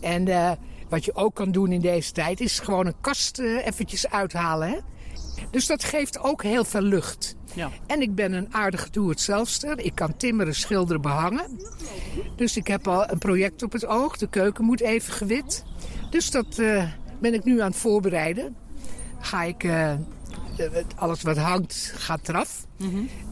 En 0.01 0.27
eh, 0.27 0.51
wat 0.89 1.05
je 1.05 1.15
ook 1.15 1.35
kan 1.35 1.51
doen 1.51 1.71
in 1.71 1.81
deze 1.81 2.11
tijd 2.11 2.39
is 2.39 2.59
gewoon 2.59 2.85
een 2.85 3.01
kast 3.01 3.39
eh, 3.39 3.65
eventjes 3.65 4.09
uithalen, 4.09 4.69
hè. 4.69 4.77
Dus 5.51 5.65
dat 5.65 5.83
geeft 5.83 6.19
ook 6.19 6.43
heel 6.43 6.65
veel 6.65 6.81
lucht. 6.81 7.35
Ja. 7.53 7.69
En 7.87 8.01
ik 8.01 8.15
ben 8.15 8.33
een 8.33 8.47
aardige 8.53 8.89
doe-het-zelfster. 8.89 9.79
Ik 9.79 9.95
kan 9.95 10.17
timmeren, 10.17 10.55
schilderen, 10.55 11.01
behangen. 11.01 11.59
Dus 12.35 12.57
ik 12.57 12.67
heb 12.67 12.87
al 12.87 13.09
een 13.11 13.17
project 13.17 13.63
op 13.63 13.71
het 13.71 13.85
oog. 13.85 14.17
De 14.17 14.27
keuken 14.29 14.63
moet 14.65 14.81
even 14.81 15.13
gewit. 15.13 15.63
Dus 16.09 16.31
dat 16.31 16.59
eh, 16.59 16.83
ben 17.19 17.33
ik 17.33 17.43
nu 17.43 17.61
aan 17.61 17.69
het 17.71 17.79
voorbereiden. 17.79 18.55
Ga 19.19 19.43
ik... 19.43 19.63
eh, 19.63 19.93
alles 20.95 21.21
wat 21.21 21.37
hangt 21.37 21.93
gaat 21.95 22.29
eraf. 22.29 22.65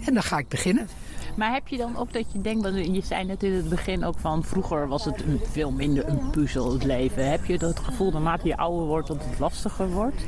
En 0.06 0.13
dan 0.13 0.24
ga 0.24 0.38
ik 0.38 0.48
beginnen. 0.48 0.88
Maar 1.36 1.54
heb 1.54 1.67
je 1.67 1.78
dan 1.78 1.98
ook 1.98 2.13
dat 2.13 2.26
je 2.32 2.41
denkt, 2.41 2.63
want 2.63 2.96
je 2.96 3.02
zei 3.02 3.26
net 3.26 3.43
in 3.43 3.54
het 3.54 3.69
begin 3.69 4.04
ook 4.06 4.19
van 4.19 4.43
vroeger 4.43 4.88
was 4.88 5.06
het 5.06 5.24
veel 5.52 5.72
minder 5.72 6.08
een 6.08 6.30
puzzel 6.30 6.74
het 6.74 6.84
leven. 6.84 7.30
Heb 7.30 7.46
je 7.46 7.58
dat 7.58 7.80
gevoel 7.80 8.12
naarmate 8.12 8.48
je 8.48 8.58
ouder 8.58 8.88
wordt 8.88 9.08
dat 9.08 9.24
het 9.26 9.39
lastiger 9.39 9.89
wordt? 9.89 10.22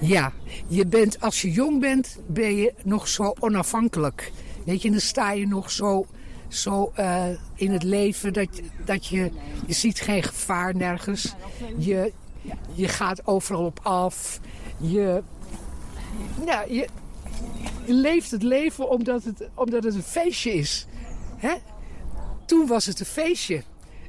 Ja, 0.00 0.32
je 0.66 0.86
bent, 0.86 1.20
als 1.20 1.42
je 1.42 1.50
jong 1.50 1.80
bent, 1.80 2.18
ben 2.26 2.56
je 2.56 2.74
nog 2.84 3.08
zo 3.08 3.34
onafhankelijk. 3.38 4.32
Weet 4.64 4.82
je, 4.82 4.90
dan 4.90 5.00
sta 5.00 5.32
je 5.32 5.46
nog 5.46 5.70
zo, 5.70 6.06
zo 6.48 6.92
eh, 6.94 7.24
in 7.54 7.72
het 7.72 7.82
leven 7.82 8.32
dat, 8.32 8.60
dat 8.84 9.06
je, 9.06 9.30
je 9.66 9.72
ziet 9.72 10.00
geen 10.00 10.22
gevaar 10.22 10.76
nergens. 10.76 11.34
Je, 11.78 12.12
je 12.74 12.88
gaat 12.88 13.26
overal 13.26 13.64
op 13.64 13.80
af. 13.82 14.40
Je, 14.76 15.22
je, 16.44 16.64
je 16.68 16.88
leeft 17.86 18.30
het 18.30 18.42
leven 18.42 18.90
omdat 18.90 19.24
het, 19.24 19.48
omdat 19.54 19.84
het 19.84 19.94
een 19.94 20.02
feestje 20.02 20.52
is. 20.52 20.86
Hè? 21.36 21.54
Toen 22.46 22.66
was 22.66 22.86
het 22.86 23.00
een 23.00 23.06
feestje. 23.06 23.62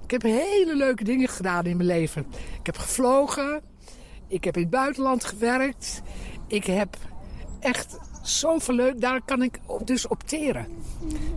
Ik 0.04 0.12
heb 0.12 0.22
hele 0.22 0.76
leuke 0.76 1.04
dingen 1.04 1.28
gedaan 1.28 1.66
in 1.66 1.78
mijn 1.78 1.90
leven. 1.90 2.26
Ik 2.60 2.66
heb 2.66 2.78
gevlogen. 2.78 3.62
Ik 4.28 4.44
heb 4.44 4.56
in 4.56 4.62
het 4.62 4.72
buitenland 4.72 5.24
gewerkt. 5.24 6.02
Ik 6.48 6.66
heb 6.66 6.98
echt 7.60 7.98
zoveel 8.22 8.76
leuk. 8.76 9.02
Daar 9.02 9.22
kan 9.26 9.42
ik 9.42 9.60
dus 9.84 10.08
opteren. 10.08 10.68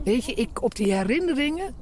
Weet 0.05 0.25
je, 0.25 0.35
ik, 0.35 0.63
op 0.63 0.75
die 0.75 0.93
herinneringen 0.93 1.75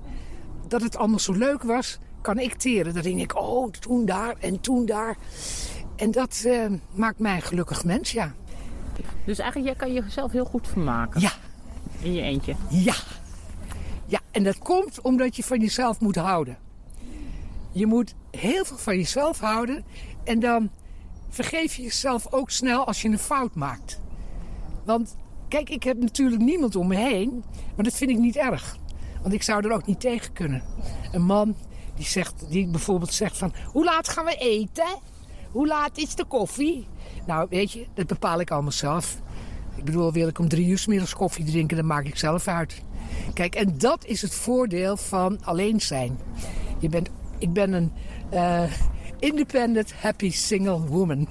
dat 0.69 0.83
het 0.83 0.97
allemaal 0.97 1.19
zo 1.19 1.33
leuk 1.33 1.63
was, 1.63 1.99
kan 2.21 2.39
ik 2.39 2.55
teren. 2.55 2.95
Dan 2.95 3.03
denk 3.03 3.21
ik, 3.21 3.37
oh, 3.37 3.71
toen 3.71 4.07
daar 4.07 4.35
en 4.39 4.61
toen 4.61 4.87
daar. 4.87 5.17
En 5.97 6.11
dat 6.11 6.43
eh, 6.47 6.67
maakt 6.95 7.19
mij 7.19 7.35
een 7.35 7.43
gelukkig 7.43 7.85
mens, 7.85 8.13
ja. 8.13 8.35
Dus 9.25 9.39
eigenlijk, 9.39 9.79
jij 9.79 9.89
kan 9.89 10.05
jezelf 10.05 10.33
heel 10.33 10.45
goed 10.45 10.69
vermaken. 10.69 11.21
Ja. 11.21 11.33
In 12.01 12.13
je 12.13 12.23
eentje. 12.23 12.55
Ja. 12.69 12.95
Ja, 14.07 14.21
en 14.31 14.45
dat 14.45 14.59
komt 14.59 15.01
omdat 15.01 15.37
je 15.37 15.45
van 15.45 15.61
jezelf 15.61 16.01
moet 16.01 16.17
houden. 16.17 16.59
Je 17.73 17.87
moet 17.87 18.15
heel 18.31 18.65
veel 18.65 18.77
van 18.77 18.97
jezelf 18.97 19.41
houden. 19.41 19.85
En 20.25 20.41
dan 20.41 20.71
vergeef 21.29 21.75
je 21.75 21.83
jezelf 21.83 22.33
ook 22.33 22.51
snel 22.51 22.87
als 22.87 23.03
je 23.03 23.09
een 23.09 23.19
fout 23.19 23.55
maakt. 23.55 24.01
Want 24.85 25.17
kijk, 25.49 25.71
ik 25.71 25.83
heb 25.83 25.99
natuurlijk 25.99 26.43
niemand 26.43 26.77
om 26.77 26.87
me 26.87 26.97
heen. 26.97 27.45
Maar 27.75 27.85
dat 27.85 27.95
vind 27.95 28.11
ik 28.11 28.19
niet 28.19 28.37
erg. 28.37 28.77
Want 29.23 29.35
ik 29.35 29.43
zou 29.43 29.65
er 29.65 29.73
ook 29.73 29.87
niet 29.87 30.01
tegen 30.01 30.33
kunnen. 30.33 30.63
Een 31.13 31.23
man 31.23 31.57
die, 31.95 32.07
zegt, 32.07 32.51
die 32.51 32.67
bijvoorbeeld 32.67 33.13
zegt 33.13 33.39
van... 33.39 33.53
Hoe 33.73 33.85
laat 33.85 34.09
gaan 34.09 34.25
we 34.25 34.35
eten? 34.35 34.99
Hoe 35.51 35.67
laat 35.67 35.99
is 35.99 36.15
de 36.15 36.25
koffie? 36.25 36.87
Nou, 37.27 37.47
weet 37.51 37.73
je, 37.73 37.87
dat 37.95 38.07
bepaal 38.07 38.41
ik 38.41 38.51
allemaal 38.51 38.73
zelf. 38.73 39.19
Ik 39.77 39.85
bedoel, 39.85 40.13
wil 40.13 40.29
ik 40.29 40.39
om 40.39 40.49
drie 40.49 40.69
uur 40.69 40.79
's 40.79 40.87
middags 40.87 41.15
koffie 41.15 41.45
drinken, 41.45 41.77
dan 41.77 41.87
maak 41.87 42.05
ik 42.05 42.17
zelf 42.17 42.49
uit. 42.49 42.83
Kijk, 43.35 43.55
en 43.55 43.79
dat 43.79 44.05
is 44.05 44.23
het 44.23 44.35
voordeel 44.35 44.97
van 44.97 45.45
alleen 45.45 45.81
zijn. 45.81 46.19
Je 46.79 46.89
bent, 46.89 47.09
ik 47.39 47.53
ben 47.53 47.73
een 47.73 47.93
eh, 48.31 48.73
independent, 49.19 49.93
happy 49.93 50.31
single 50.31 50.81
woman. 50.81 51.29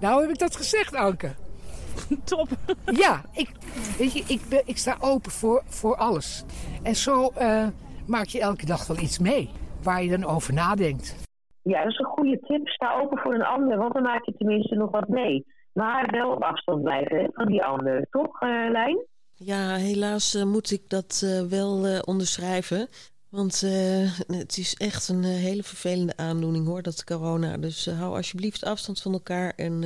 Nou 0.00 0.20
heb 0.20 0.30
ik 0.30 0.38
dat 0.38 0.56
gezegd, 0.56 0.94
Anke. 0.94 1.34
Top. 2.24 2.48
Ja, 2.84 3.24
ik, 3.32 3.50
weet 3.98 4.12
je, 4.12 4.24
ik, 4.26 4.40
ben, 4.48 4.62
ik 4.64 4.78
sta 4.78 4.96
open 5.00 5.32
voor, 5.32 5.62
voor 5.66 5.96
alles. 5.96 6.44
En 6.82 6.96
zo 6.96 7.28
eh, 7.28 7.66
maak 8.06 8.26
je 8.26 8.40
elke 8.40 8.66
dag 8.66 8.86
wel 8.86 8.98
iets 8.98 9.18
mee 9.18 9.50
waar 9.82 10.02
je 10.02 10.10
dan 10.10 10.24
over 10.24 10.52
nadenkt. 10.52 11.14
Ja, 11.62 11.82
dat 11.82 11.92
is 11.92 11.98
een 11.98 12.04
goede 12.04 12.40
tip. 12.40 12.68
Sta 12.68 13.00
open 13.00 13.18
voor 13.18 13.34
een 13.34 13.44
ander, 13.44 13.78
want 13.78 13.92
dan 13.92 14.02
maak 14.02 14.24
je 14.24 14.34
tenminste 14.36 14.74
nog 14.74 14.90
wat 14.90 15.08
mee. 15.08 15.46
Maar 15.72 16.10
wel 16.10 16.30
op 16.30 16.42
afstand 16.42 16.82
blijven 16.82 17.16
hè, 17.16 17.26
van 17.32 17.46
die 17.46 17.64
ander. 17.64 18.06
Toch, 18.10 18.40
eh, 18.40 18.70
Lijn? 18.70 19.06
Ja, 19.44 19.74
helaas 19.74 20.34
eh, 20.34 20.44
moet 20.44 20.70
ik 20.70 20.88
dat 20.88 21.22
eh, 21.24 21.42
wel 21.42 21.86
eh, 21.86 21.98
onderschrijven. 22.04 22.88
Want 23.28 23.62
eh, 23.62 24.18
het 24.26 24.56
is 24.56 24.74
echt 24.74 25.08
een 25.08 25.24
hele 25.24 25.62
vervelende 25.62 26.16
aandoening 26.16 26.66
hoor, 26.66 26.82
dat 26.82 27.04
corona. 27.04 27.56
Dus 27.56 27.86
hou 27.86 28.16
alsjeblieft 28.16 28.64
afstand 28.64 29.02
van 29.02 29.12
elkaar. 29.12 29.52
En 29.56 29.82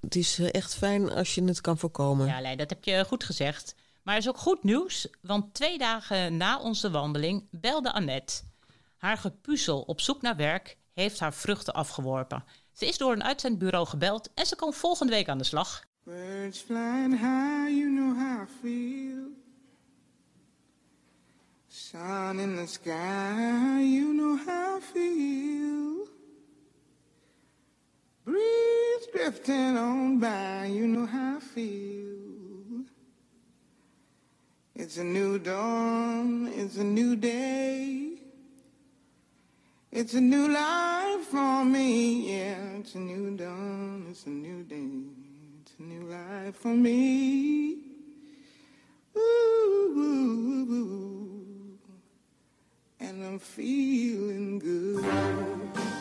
het 0.00 0.14
is 0.14 0.50
echt 0.50 0.76
fijn 0.76 1.10
als 1.10 1.34
je 1.34 1.44
het 1.44 1.60
kan 1.60 1.78
voorkomen. 1.78 2.26
Ja, 2.26 2.40
Lei, 2.40 2.56
dat 2.56 2.70
heb 2.70 2.84
je 2.84 3.04
goed 3.04 3.24
gezegd. 3.24 3.74
Maar 4.02 4.14
er 4.14 4.20
is 4.20 4.28
ook 4.28 4.38
goed 4.38 4.62
nieuws, 4.62 5.08
want 5.22 5.54
twee 5.54 5.78
dagen 5.78 6.36
na 6.36 6.60
onze 6.60 6.90
wandeling 6.90 7.48
belde 7.50 7.92
Annette. 7.92 8.42
Haar 8.96 9.16
gepuzzel 9.16 9.80
op 9.80 10.00
zoek 10.00 10.22
naar 10.22 10.36
werk 10.36 10.76
heeft 10.96 11.20
haar 11.20 11.34
vruchten 11.34 11.74
afgeworpen. 11.74 12.44
Ze 12.72 12.86
is 12.86 12.98
door 12.98 13.12
een 13.12 13.24
uitzendbureau 13.24 13.86
gebeld 13.86 14.30
en 14.34 14.46
ze 14.46 14.56
kan 14.56 14.72
volgende 14.72 15.12
week 15.12 15.28
aan 15.28 15.38
de 15.38 15.44
slag. 15.44 15.84
Birds 16.02 16.60
flying 16.60 17.12
high, 17.12 17.68
you 17.68 17.90
know 17.90 18.16
how 18.18 18.42
I 18.42 18.46
feel. 18.60 19.24
Sun 21.68 22.38
in 22.38 22.56
the 22.56 22.66
sky, 22.66 23.82
you 23.82 24.14
know 24.14 24.38
how 24.46 24.78
I 24.78 24.82
feel. 24.92 26.08
Breeze 28.22 29.08
drifting 29.12 29.78
on 29.78 30.18
by, 30.18 30.70
you 30.72 30.86
know 30.86 31.06
how 31.06 31.36
I 31.36 31.40
feel. 31.40 32.84
It's 34.72 34.98
a 34.98 35.04
new 35.04 35.38
dawn, 35.38 36.48
it's 36.54 36.76
a 36.76 36.84
new 36.84 37.16
day. 37.16 38.05
It's 39.98 40.12
a 40.12 40.20
new 40.20 40.48
life 40.48 41.22
for 41.22 41.64
me, 41.64 42.30
yeah. 42.30 42.60
It's 42.80 42.94
a 42.96 42.98
new 42.98 43.34
dawn, 43.34 44.08
it's 44.10 44.26
a 44.26 44.28
new 44.28 44.62
day. 44.62 44.90
It's 45.62 45.72
a 45.78 45.82
new 45.82 46.02
life 46.02 46.54
for 46.56 46.74
me. 46.74 47.78
Ooh, 49.16 49.94
ooh, 49.96 50.66
ooh. 50.70 51.78
and 53.00 53.24
I'm 53.24 53.38
feeling 53.38 54.58
good. 54.58 55.95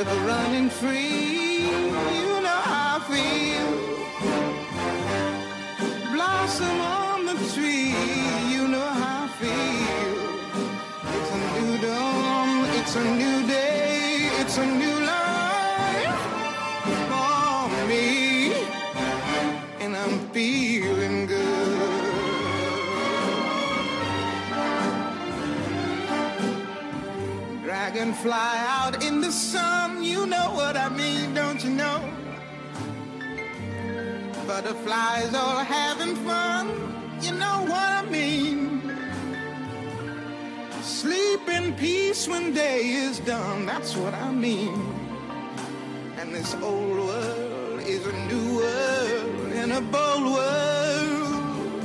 River 0.00 0.20
running 0.24 0.70
free, 0.70 1.68
you 2.24 2.40
know 2.40 2.60
how 2.70 2.96
I 2.96 3.00
feel. 3.10 3.70
Blossom 6.14 6.80
on 6.80 7.26
the 7.26 7.36
tree, 7.52 7.92
you 8.50 8.62
know 8.74 8.90
how 9.00 9.24
I 9.24 9.28
feel. 9.40 10.14
It's 11.16 11.30
a 11.36 11.40
new 11.60 11.74
dawn, 11.86 12.48
it's 12.78 12.94
a 12.96 13.04
new 13.22 13.46
day, 13.46 14.30
it's 14.40 14.56
a 14.56 14.66
new 14.82 14.98
life 15.14 16.20
for 17.10 17.68
me, 17.86 18.06
and 19.80 19.94
I'm 19.94 20.16
feeling 20.30 21.26
good. 21.26 22.04
Dragonfly 27.64 28.54
out 28.78 29.04
in 29.04 29.20
the 29.20 29.30
sun, 29.30 29.79
Butterflies 34.62 35.32
all 35.32 35.64
having 35.64 36.14
fun, 36.16 36.68
you 37.22 37.32
know 37.32 37.64
what 37.66 37.88
I 37.98 38.02
mean. 38.10 38.82
Sleep 40.82 41.48
in 41.48 41.72
peace 41.76 42.28
when 42.28 42.52
day 42.52 42.82
is 42.90 43.20
done, 43.20 43.64
that's 43.64 43.96
what 43.96 44.12
I 44.12 44.30
mean. 44.30 44.76
And 46.18 46.34
this 46.34 46.54
old 46.56 46.98
world 46.98 47.80
is 47.86 48.06
a 48.06 48.12
new 48.28 48.56
world 48.56 49.52
and 49.54 49.72
a 49.72 49.80
bold 49.80 50.26
world 50.36 51.82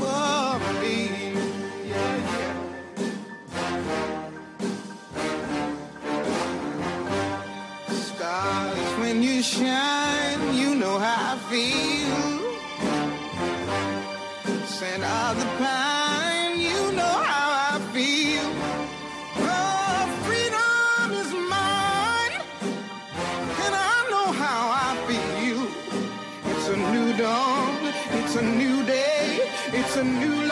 for 0.00 0.58
me. 0.80 1.34
Stars, 7.92 8.98
when 8.98 9.22
you 9.22 9.42
shine, 9.42 10.54
you 10.54 10.74
know 10.74 10.98
how 10.98 11.34
I 11.34 11.38
feel. 11.50 11.93
New 30.04 30.43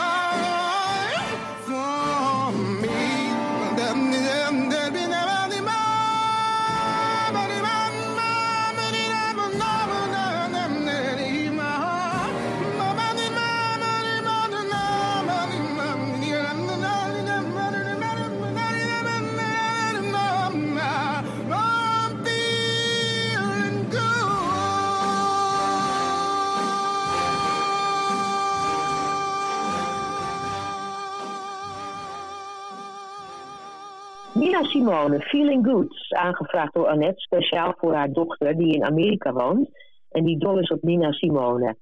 Nina 34.63 34.71
Simone, 34.71 35.21
Feeling 35.21 35.65
Good, 35.65 36.07
aangevraagd 36.09 36.73
door 36.73 36.89
Annette, 36.89 37.21
speciaal 37.21 37.75
voor 37.77 37.95
haar 37.95 38.13
dochter 38.13 38.57
die 38.57 38.75
in 38.75 38.85
Amerika 38.85 39.33
woont 39.33 39.69
en 40.11 40.25
die 40.25 40.39
dol 40.39 40.59
is 40.59 40.71
op 40.71 40.83
Nina 40.83 41.13
Simone. 41.13 41.77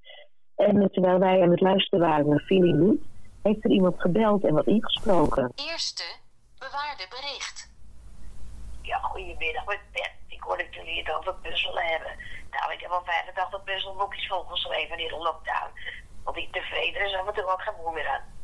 En 0.57 0.91
terwijl 0.93 1.19
wij 1.19 1.43
aan 1.43 1.51
het 1.51 1.61
luisteren 1.61 2.09
waren 2.09 2.29
naar 2.29 2.41
Feeling 2.41 2.79
Good, 2.79 2.99
heeft 3.43 3.65
er 3.65 3.71
iemand 3.71 4.01
gebeld 4.01 4.45
en 4.45 4.55
wat 4.55 4.67
ingesproken. 4.67 5.53
Eerste 5.55 6.05
bewaarde 6.59 7.07
bericht. 7.09 7.73
Ja, 8.83 8.99
goedemiddag 8.99 9.67
met 9.67 9.81
Bert. 9.93 10.15
Ik 10.29 10.41
hoorde 10.41 10.65
dat 10.65 10.75
jullie 10.75 10.99
het 10.99 11.15
over 11.17 11.35
puzzelen 11.35 11.85
hebben. 11.85 12.13
Nou, 12.51 12.73
ik 12.73 12.81
heb 12.81 12.91
al 12.91 13.05
85 13.05 13.65
puzzelboekjes 13.65 14.27
volgeschreven 14.27 14.99
in 14.99 15.09
de 15.09 15.17
lockdown. 15.17 15.71
Want 16.25 16.37
ik 16.37 16.53
tevreden 16.53 17.07
is 17.07 17.15
af 17.15 17.27
en 17.27 17.35
toe 17.35 17.53
ook 17.53 17.63
geen 17.63 17.75
moe 17.83 17.93
meer 17.93 18.09
aan. 18.09 18.40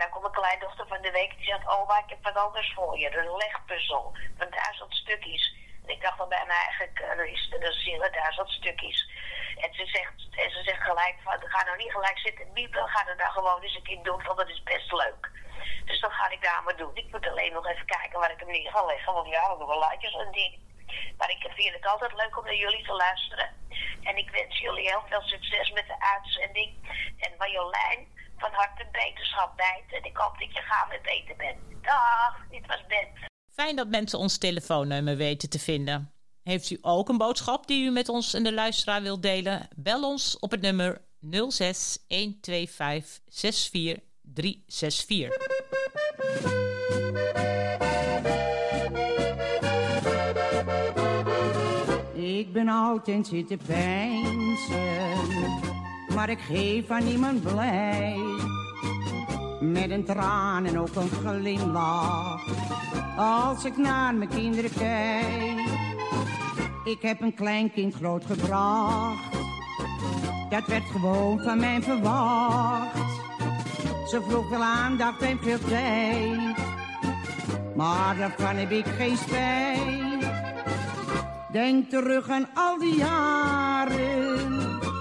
Dan 0.00 0.10
komt 0.10 0.22
mijn 0.22 0.40
kleindochter 0.40 0.86
van 0.86 1.02
de 1.02 1.10
week 1.10 1.36
die 1.36 1.46
zegt, 1.46 1.66
oh, 1.68 1.88
maar 1.88 2.02
ik 2.04 2.10
heb 2.10 2.22
wat 2.22 2.44
anders 2.44 2.72
voor 2.74 2.98
je. 2.98 3.16
Een 3.16 3.36
legpuzzel 3.36 4.16
van 4.38 4.50
duizend 4.50 4.94
stukjes. 4.94 5.54
En 5.84 5.90
ik 5.94 6.02
dacht 6.02 6.18
dan 6.18 6.28
bij 6.28 6.44
eigenlijk, 6.46 6.98
er 7.00 7.26
is 7.26 7.52
er 7.60 7.72
zien 7.72 7.98
we 7.98 8.10
duizend 8.10 8.50
stukjes. 8.50 9.08
En 9.56 9.74
ze 9.74 9.86
zegt, 9.86 10.14
en 10.30 10.50
ze 10.50 10.62
zegt 10.62 10.82
gelijk 10.82 11.16
van, 11.22 11.48
ga 11.48 11.64
nou 11.64 11.76
niet 11.76 11.92
gelijk 11.92 12.18
zitten 12.18 12.52
biepen, 12.52 12.88
ga 12.88 13.06
er 13.06 13.16
nou 13.16 13.30
gewoon 13.30 13.62
eens 13.62 13.76
een 13.76 13.82
keer 13.82 14.02
doen, 14.02 14.22
want 14.22 14.38
dat 14.38 14.48
is 14.48 14.62
best 14.62 14.92
leuk. 14.92 15.30
Dus 15.84 16.00
dat 16.00 16.12
ga 16.12 16.30
ik 16.30 16.42
daar 16.42 16.62
maar 16.62 16.76
doen. 16.76 16.90
Ik 16.94 17.10
moet 17.10 17.28
alleen 17.28 17.52
nog 17.52 17.66
even 17.66 17.86
kijken 17.86 18.20
waar 18.20 18.30
ik 18.30 18.40
hem 18.40 18.50
neer 18.50 18.70
ga 18.70 18.84
leggen, 18.84 19.12
want 19.12 19.28
ja, 19.28 19.52
we 19.52 19.58
doen 19.58 19.68
wel 19.68 19.78
laatjes 19.78 20.14
en 20.14 20.32
die. 20.32 20.68
Maar 21.18 21.30
ik 21.30 21.50
vind 21.54 21.74
het 21.74 21.86
altijd 21.86 22.12
leuk 22.12 22.38
om 22.38 22.44
naar 22.44 22.54
jullie 22.64 22.84
te 22.84 22.92
luisteren. 22.92 23.48
En 24.02 24.16
ik 24.16 24.30
wens 24.30 24.58
jullie 24.58 24.88
heel 24.88 25.04
veel 25.08 25.22
succes 25.22 25.70
met 25.70 25.86
de 25.86 26.00
uitzending. 26.00 26.70
En 27.18 27.36
Marjolein, 27.38 28.08
van 28.40 28.50
harte 28.52 28.86
beterschap 28.92 29.56
bij. 29.56 29.84
En 29.98 30.04
ik 30.04 30.16
hoop 30.16 30.38
dat 30.38 30.52
je 30.52 30.60
gauw 30.60 30.88
weer 30.88 31.00
beter 31.02 31.36
bent. 31.36 31.84
Dag, 31.84 32.34
dit 32.50 32.66
was 32.66 32.86
Ben. 32.88 33.28
Fijn 33.52 33.76
dat 33.76 33.88
mensen 33.88 34.18
ons 34.18 34.38
telefoonnummer 34.38 35.16
weten 35.16 35.50
te 35.50 35.58
vinden. 35.58 36.12
Heeft 36.42 36.70
u 36.70 36.78
ook 36.80 37.08
een 37.08 37.18
boodschap 37.18 37.66
die 37.66 37.84
u 37.84 37.90
met 37.90 38.08
ons 38.08 38.34
en 38.34 38.42
de 38.42 38.52
luisteraar 38.52 39.02
wilt 39.02 39.22
delen? 39.22 39.68
Bel 39.76 40.02
ons 40.02 40.38
op 40.38 40.50
het 40.50 40.60
nummer 40.60 41.00
06 41.48 41.98
125 42.08 43.20
64 43.28 43.98
364. 44.22 45.28
Ik 52.14 52.52
ben 52.52 52.68
oud 52.68 53.08
en 53.08 53.24
zit 53.24 53.46
te 53.46 53.56
pijnsen, 53.66 54.80
maar 56.20 56.30
ik 56.30 56.40
geef 56.40 56.90
aan 56.90 57.04
niemand 57.04 57.42
blij. 57.42 58.16
Met 59.60 59.90
een 59.90 60.04
traan 60.04 60.64
en 60.64 60.78
ook 60.78 60.94
een 60.94 61.10
glimlach, 61.10 62.44
als 63.16 63.64
ik 63.64 63.76
naar 63.76 64.14
mijn 64.14 64.28
kinderen 64.28 64.70
kijk. 64.72 65.68
Ik 66.84 67.02
heb 67.02 67.20
een 67.20 67.34
klein 67.34 67.72
kind 67.72 67.94
grootgebracht, 67.94 69.32
dat 70.50 70.66
werd 70.66 70.84
gewoon 70.90 71.40
van 71.40 71.60
mij 71.60 71.82
verwacht. 71.82 72.96
Ze 74.08 74.20
vroeg 74.28 74.48
veel 74.48 74.62
aandacht 74.62 75.22
en 75.22 75.38
veel 75.42 75.58
tijd, 75.68 76.56
maar 77.76 78.16
daarvan 78.16 78.56
heb 78.56 78.70
ik 78.70 78.86
geen 78.86 79.16
spijt. 79.16 80.30
Denk 81.52 81.90
terug 81.90 82.28
aan 82.28 82.48
al 82.54 82.78
die 82.78 82.96
jaren. 82.96 84.19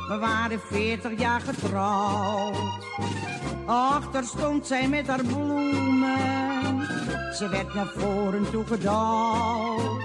We 0.10 0.18
waren 0.18 0.60
veertig 0.60 1.20
jaar 1.20 1.42
getrouwd. 1.42 2.58
Achter 3.66 4.24
stond 4.24 4.68
zij 4.68 4.88
met 4.88 5.08
haar 5.08 5.24
bloemen. 5.24 6.88
Ze 7.34 7.48
werd 7.50 7.74
naar 7.74 7.88
voren 7.88 8.52
toe 8.52 8.66
gedouwd. 8.66 10.02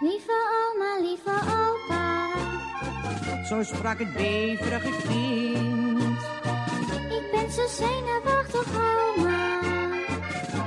Lieve 0.00 0.32
oma, 0.62 1.08
lieve 1.08 1.30
opa, 1.30 2.28
Zo 3.44 3.62
sprak 3.62 3.98
het 3.98 4.12
beverige 4.12 5.06
kind. 5.08 6.20
ik 7.10 7.30
ben 7.32 7.52
zo 7.52 7.66
zenuwachtig, 7.68 8.66
oma. 8.76 9.60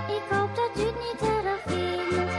Ik 0.07 0.23
hoop 0.29 0.55
dat 0.55 0.83
u 0.83 0.85
het 0.85 0.95
niet 0.95 1.29
erg 1.29 1.61
vindt. 1.65 2.31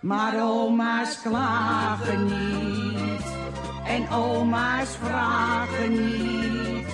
Maar 0.00 0.42
oma's 0.42 1.22
klagen 1.22 2.24
niet. 2.24 3.25
En 3.86 4.10
oma's 4.10 4.88
vragen 5.02 5.92
niet. 5.92 6.86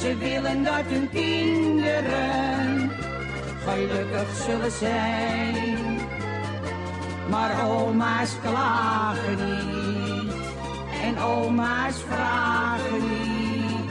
Ze 0.00 0.16
willen 0.16 0.64
dat 0.64 0.84
hun 0.86 1.10
kinderen 1.10 2.90
gelukkig 3.64 4.28
zullen 4.46 4.70
zijn. 4.70 6.00
Maar 7.28 7.68
oma's 7.68 8.36
klagen 8.42 9.36
niet. 9.36 10.34
En 11.02 11.18
oma's 11.18 11.96
vragen 12.08 13.00
niet. 13.00 13.90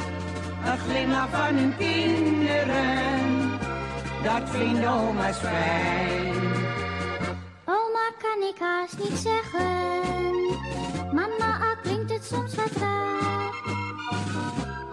Een 0.66 0.78
glimlach 0.78 1.30
van 1.30 1.56
hun 1.56 1.78
kinderen. 1.78 3.60
Dat 4.24 4.50
vinden 4.50 4.90
oma's 4.90 5.38
fijn. 5.38 6.36
Oma 7.66 8.08
kan 8.18 8.48
ik 8.50 8.60
haast 8.60 8.98
niet 8.98 9.18
zeggen. 9.18 9.81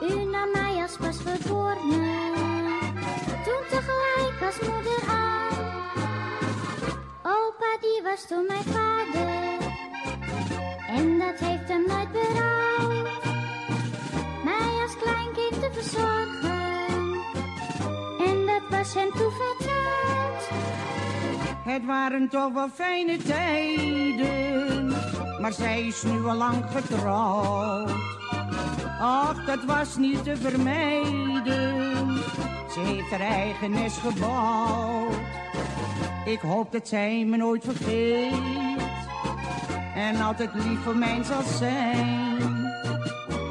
U 0.03 0.25
nam 0.25 0.51
mij 0.53 0.83
als 0.83 0.97
pasgeborene. 0.97 2.17
Toen 3.45 3.63
tegelijk 3.71 4.43
als 4.47 4.61
moeder 4.61 5.03
aan. 5.09 5.49
Opa, 7.23 7.77
die 7.81 8.01
was 8.03 8.27
toen 8.29 8.47
mijn 8.47 8.63
vader. 8.63 9.57
En 10.89 11.19
dat 11.19 11.39
heeft 11.39 11.69
hem 11.69 11.85
nooit 11.87 12.13
berouwd. 12.13 13.23
Mij 14.45 14.83
als 14.83 14.97
kleinkind 14.97 15.61
te 15.61 15.71
verzorgen. 15.73 16.59
En 18.27 18.47
dat 18.47 18.63
was 18.71 18.95
hem 18.95 19.11
toevertrouwd. 19.11 20.49
Het 21.65 21.85
waren 21.85 22.29
toch 22.29 22.53
wel 22.53 22.69
fijne 22.69 23.17
tijden, 23.17 24.78
maar 25.41 25.53
zij 25.53 25.87
is 25.87 26.03
nu 26.03 26.27
al 26.27 26.35
lang 26.35 26.65
getrouwd. 26.71 27.91
Ach, 29.01 29.45
dat 29.45 29.65
was 29.65 29.97
niet 29.97 30.25
te 30.25 30.37
vermijden, 30.37 32.17
ze 32.73 32.81
heeft 32.81 33.11
haar 33.11 33.21
eigen 33.21 33.71
nest 33.71 33.97
gebouwd. 33.97 35.15
Ik 36.25 36.41
hoop 36.41 36.73
dat 36.73 36.89
zij 36.89 37.25
me 37.25 37.37
nooit 37.37 37.65
vergeet 37.65 38.33
en 39.95 40.21
altijd 40.21 40.55
lief 40.55 40.83
voor 40.85 40.97
mij 40.97 41.23
zal 41.25 41.43
zijn. 41.43 42.37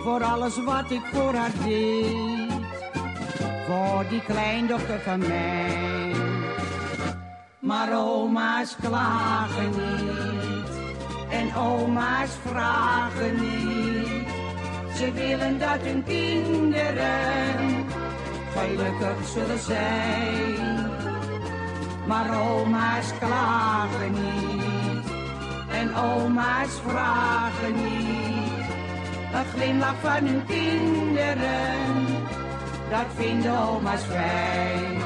Voor 0.04 0.24
alles 0.24 0.64
wat 0.64 0.92
ik 0.92 1.02
voor 1.14 1.34
haar 1.34 1.52
deed, 1.64 2.52
voor 3.68 4.06
die 4.10 4.24
kleindochter 4.24 5.00
van 5.00 5.20
mij. 5.20 6.12
Maar 7.60 7.90
oma's 7.94 8.76
klagen 8.82 9.70
niet 9.70 10.47
en 11.30 11.56
oma's 11.56 12.30
vragen 12.46 13.36
niet. 13.40 14.28
Ze 14.96 15.12
willen 15.12 15.60
dat 15.60 15.80
hun 15.82 16.04
kinderen 16.04 17.86
gelukkig 18.56 19.28
zullen 19.34 19.60
zijn. 19.60 20.90
Maar 22.08 22.40
oma's 22.40 23.12
klagen 23.20 24.12
niet 24.12 25.06
en 25.72 25.96
oma's 25.96 26.70
vragen 26.88 27.76
niet. 27.76 28.66
Een 29.34 29.46
glimlach 29.54 29.96
van 30.02 30.26
hun 30.28 30.46
kinderen, 30.46 32.06
dat 32.90 33.06
vinden 33.16 33.58
oma's 33.60 34.02
fijn. 34.02 35.02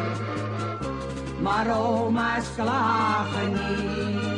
Maar 1.41 1.78
oma's 1.78 2.45
klagen 2.55 3.51
niet 3.51 4.30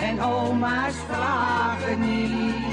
en 0.00 0.22
oma's 0.22 0.94
vragen 0.94 2.00
niet. 2.00 2.66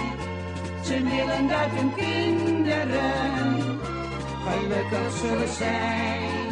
Ze 0.84 1.04
willen 1.04 1.48
dat 1.48 1.70
hun 1.70 1.94
kinderen 1.94 3.80
gelukkig 4.48 5.12
zullen 5.12 5.48
zijn. 5.48 6.44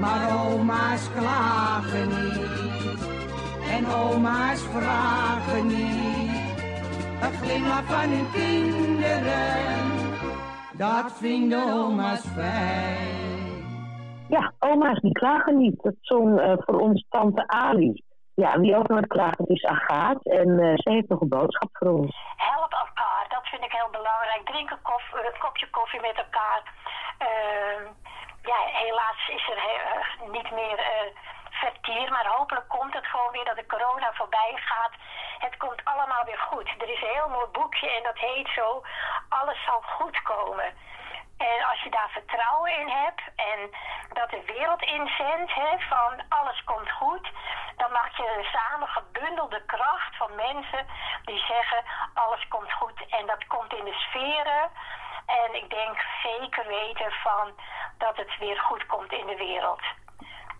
Maar 0.00 0.46
oma's 0.46 1.10
klagen 1.12 2.08
niet 2.08 2.74
en 3.70 3.86
oma's 3.86 4.60
vragen 4.60 5.66
niet. 5.66 6.42
Een 7.22 7.32
glimlach 7.42 7.84
van 7.84 8.08
hun 8.10 8.30
kinderen, 8.32 9.90
dat 10.76 11.12
vinden 11.12 11.72
oma's 11.72 12.20
fijn. 12.34 13.24
Ja, 14.28 14.52
oma's 14.58 15.00
die 15.00 15.12
klagen 15.12 15.56
niet. 15.56 15.82
Dat 15.82 15.94
zong 16.00 16.38
eh, 16.40 16.52
voor 16.58 16.80
ons 16.80 17.06
tante 17.08 17.46
Ali. 17.46 18.02
Ja, 18.34 18.60
wie 18.60 18.76
ook 18.76 18.88
nooit 18.88 19.06
klaagt, 19.06 19.38
dat 19.38 19.48
is 19.48 19.64
Agaat. 19.64 20.26
En 20.26 20.58
eh, 20.58 20.72
zij 20.74 20.92
heeft 20.92 21.08
nog 21.08 21.20
een 21.20 21.28
boodschap 21.28 21.68
voor 21.72 21.88
ons. 21.88 22.16
Help 22.36 22.72
elkaar, 22.72 23.26
dat 23.28 23.46
vind 23.46 23.64
ik 23.64 23.72
heel 23.72 23.90
belangrijk. 23.90 24.42
Drink 24.44 24.70
een, 24.70 24.78
eh, 25.18 25.24
een 25.24 25.38
kopje 25.38 25.70
koffie 25.70 26.00
met 26.00 26.16
elkaar. 26.16 26.62
Ehm, 27.18 27.82
ja, 28.50 28.58
helaas 28.82 29.28
is 29.28 29.48
er 29.48 29.58
eh, 29.58 30.30
niet 30.30 30.50
meer 30.50 30.78
vertier, 31.50 32.10
maar 32.10 32.26
hopelijk 32.26 32.68
komt 32.68 32.94
het 32.94 33.06
gewoon 33.06 33.32
weer 33.32 33.44
dat 33.44 33.56
de 33.56 33.66
corona 33.66 34.12
voorbij 34.12 34.52
gaat. 34.54 34.94
Het 35.38 35.56
komt 35.56 35.84
allemaal 35.84 36.24
weer 36.24 36.42
goed. 36.50 36.68
Er 36.78 36.90
is 36.94 37.02
een 37.02 37.16
heel 37.18 37.28
mooi 37.28 37.46
boekje 37.52 37.90
en 37.90 38.02
dat 38.02 38.18
heet 38.18 38.48
zo: 38.48 38.82
Alles 39.28 39.64
zal 39.64 39.80
goed 39.96 40.22
komen. 40.22 40.68
En 41.36 41.64
als 41.70 41.82
je 41.82 41.90
daar 41.90 42.10
vertrouwen 42.10 42.78
in 42.80 42.88
hebt 42.88 43.22
en 43.36 43.58
dat 44.12 44.30
de 44.30 44.42
wereld 44.46 44.82
inzendt 44.82 45.52
van 45.88 46.12
alles 46.28 46.64
komt 46.64 46.90
goed, 46.90 47.26
dan 47.76 47.90
maak 47.92 48.12
je 48.16 48.34
een 48.36 48.50
samen 48.58 48.88
gebundelde 48.88 49.62
kracht 49.66 50.16
van 50.16 50.34
mensen 50.34 50.86
die 51.24 51.38
zeggen 51.38 51.80
alles 52.14 52.48
komt 52.48 52.72
goed. 52.72 53.06
En 53.08 53.26
dat 53.26 53.46
komt 53.46 53.72
in 53.72 53.84
de 53.84 53.98
sferen. 54.06 54.64
En 55.26 55.54
ik 55.54 55.70
denk 55.70 55.96
zeker 56.22 56.66
weten 56.66 57.12
van 57.12 57.52
dat 57.98 58.16
het 58.16 58.38
weer 58.38 58.58
goed 58.58 58.86
komt 58.86 59.12
in 59.12 59.26
de 59.26 59.36
wereld. 59.36 59.82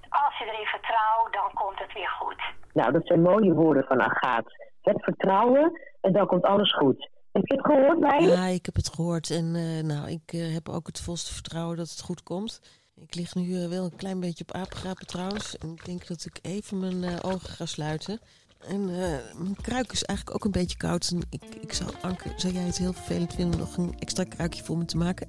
Als 0.09 0.39
je 0.39 0.45
erin 0.45 0.67
vertrouwt, 0.67 1.33
dan 1.33 1.51
komt 1.55 1.79
het 1.79 1.93
weer 1.93 2.09
goed. 2.09 2.43
Nou, 2.73 2.93
dat 2.93 3.07
zijn 3.07 3.23
mooie 3.23 3.55
woorden 3.55 3.85
van 3.85 4.03
Agaat. 4.03 4.45
Het 4.83 5.05
vertrouwen 5.05 5.81
en 6.01 6.13
dan 6.13 6.27
komt 6.27 6.45
alles 6.45 6.75
goed. 6.75 7.09
Heb 7.35 7.47
je 7.47 7.55
het 7.55 7.67
gehoord, 7.67 7.99
Meijs? 7.99 8.25
Ja, 8.25 8.47
ik 8.47 8.67
heb 8.67 8.77
het 8.77 8.89
gehoord. 8.95 9.31
En 9.31 9.57
eh, 9.57 9.85
nou, 9.85 10.11
ik 10.11 10.33
eh, 10.33 10.53
heb 10.53 10.69
ook 10.69 10.87
het 10.87 11.01
volste 11.01 11.33
vertrouwen 11.33 11.77
dat 11.77 11.91
het 11.91 12.01
goed 12.01 12.23
komt. 12.23 12.61
Ik 12.97 13.15
lig 13.15 13.35
nu 13.35 13.63
eh, 13.63 13.69
wel 13.69 13.85
een 13.85 13.97
klein 13.97 14.21
beetje 14.21 14.45
op 14.49 14.55
apengrapen 14.55 15.07
trouwens. 15.07 15.59
En 15.59 15.69
ik 15.71 15.85
denk 15.85 16.07
dat 16.07 16.25
ik 16.25 16.39
even 16.43 16.79
mijn 16.79 17.05
eh, 17.05 17.19
ogen 17.23 17.49
ga 17.49 17.67
sluiten. 17.67 18.21
En 18.69 18.89
eh, 18.89 19.39
mijn 19.39 19.57
kruik 19.63 19.93
is 19.93 20.05
eigenlijk 20.05 20.37
ook 20.37 20.45
een 20.45 20.61
beetje 20.61 20.77
koud. 20.77 21.11
En 21.13 21.21
ik, 21.31 21.43
ik 21.61 21.73
zou, 21.73 21.91
Anke, 22.03 22.33
zou 22.37 22.53
jij 22.53 22.63
het 22.63 22.79
heel 22.79 22.93
vervelend 22.93 23.35
vinden 23.35 23.55
om 23.55 23.61
nog 23.61 23.77
een 23.77 23.95
extra 23.99 24.25
kruikje 24.25 24.65
voor 24.65 24.79
me 24.79 24.85
te 24.85 24.97
maken? 24.97 25.29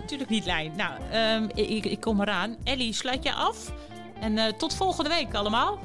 Natuurlijk 0.00 0.30
niet, 0.30 0.46
Lijn. 0.46 0.72
Nou, 0.76 1.00
ehm, 1.10 1.48
ik, 1.54 1.84
ik, 1.84 2.00
kom 2.00 2.20
eraan. 2.20 2.56
Ellie, 2.64 2.92
sluit 2.92 3.22
je 3.22 3.32
af. 3.32 3.72
En 4.20 4.38
eh, 4.38 4.52
tot 4.52 4.74
volgende 4.74 5.10
week 5.10 5.34
allemaal. 5.34 5.78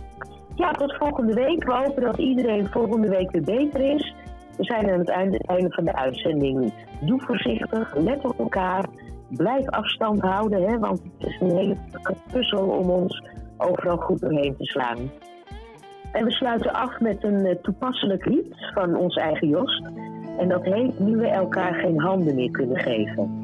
Ja, 0.55 0.71
tot 0.71 0.95
volgende 0.97 1.33
week. 1.33 1.63
We 1.63 1.73
hopen 1.73 2.03
dat 2.03 2.17
iedereen 2.17 2.67
volgende 2.67 3.07
week 3.07 3.31
weer 3.31 3.43
beter 3.43 3.95
is. 3.95 4.13
We 4.57 4.63
zijn 4.63 4.89
aan 4.89 4.99
het 4.99 5.09
einde, 5.09 5.69
van 5.69 5.85
de 5.85 5.95
uitzending. 5.95 6.73
Doe 7.01 7.21
voorzichtig, 7.21 7.95
let 7.95 8.25
op 8.25 8.39
elkaar. 8.39 8.85
blijf 9.29 9.69
afstand 9.69 10.21
houden, 10.21 10.61
hè, 10.61 10.79
want 10.79 11.01
het 11.17 11.27
is 11.27 11.39
een 11.39 11.55
hele 11.55 11.77
puzzel 12.31 12.67
om 12.67 12.89
ons 12.89 13.23
overal 13.57 13.97
goed 13.97 14.19
doorheen 14.19 14.55
te 14.57 14.65
slaan. 14.65 14.97
En 16.11 16.25
we 16.25 16.31
sluiten 16.31 16.73
af 16.73 16.99
met 16.99 17.23
een 17.23 17.45
eh, 17.45 17.55
toepasselijk 17.61 18.25
lied 18.25 18.55
van 18.73 18.95
ons 18.95 19.15
eigen 19.15 19.47
Jost. 19.47 19.83
En 20.37 20.49
dat 20.49 20.63
heet 20.63 20.99
Nu 20.99 21.17
we 21.17 21.27
elkaar 21.27 21.73
geen 21.73 21.99
handen 21.99 22.35
meer 22.35 22.51
kunnen 22.51 22.77
geven. 22.77 23.41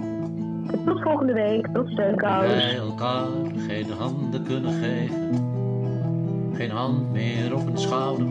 Tot 0.85 1.01
volgende 1.01 1.33
week, 1.33 1.67
tot 1.67 1.89
steunkous. 1.89 2.45
Wij 2.45 2.75
elkaar 2.75 3.27
geen 3.57 3.91
handen 3.91 4.43
kunnen 4.43 4.73
geven. 4.73 5.51
Geen 6.53 6.71
hand 6.71 7.11
meer 7.11 7.55
op 7.55 7.67
een 7.67 7.77
schouder 7.77 8.27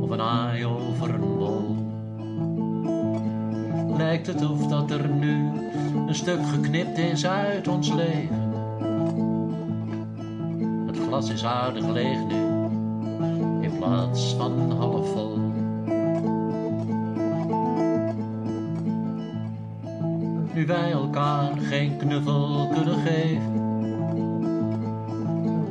of 0.00 0.10
een 0.10 0.20
aai 0.20 0.66
over 0.66 1.14
een 1.14 1.36
bol. 1.38 1.73
Lijkt 3.96 4.26
het 4.26 4.50
of 4.50 4.66
dat 4.66 4.90
er 4.90 5.08
nu 5.08 5.50
een 6.06 6.14
stuk 6.14 6.46
geknipt 6.46 6.98
is 6.98 7.26
uit 7.26 7.68
ons 7.68 7.92
leven. 7.92 8.52
Het 10.86 10.98
glas 11.06 11.30
is 11.30 11.44
aardig 11.44 11.88
leeg 11.88 12.18
nu, 12.26 12.34
in 13.60 13.72
plaats 13.78 14.34
van 14.34 14.70
half 14.70 15.12
vol. 15.12 15.38
Nu 20.54 20.66
wij 20.66 20.90
elkaar 20.90 21.50
geen 21.58 21.96
knuffel 21.96 22.68
kunnen 22.72 22.98
geven. 22.98 23.62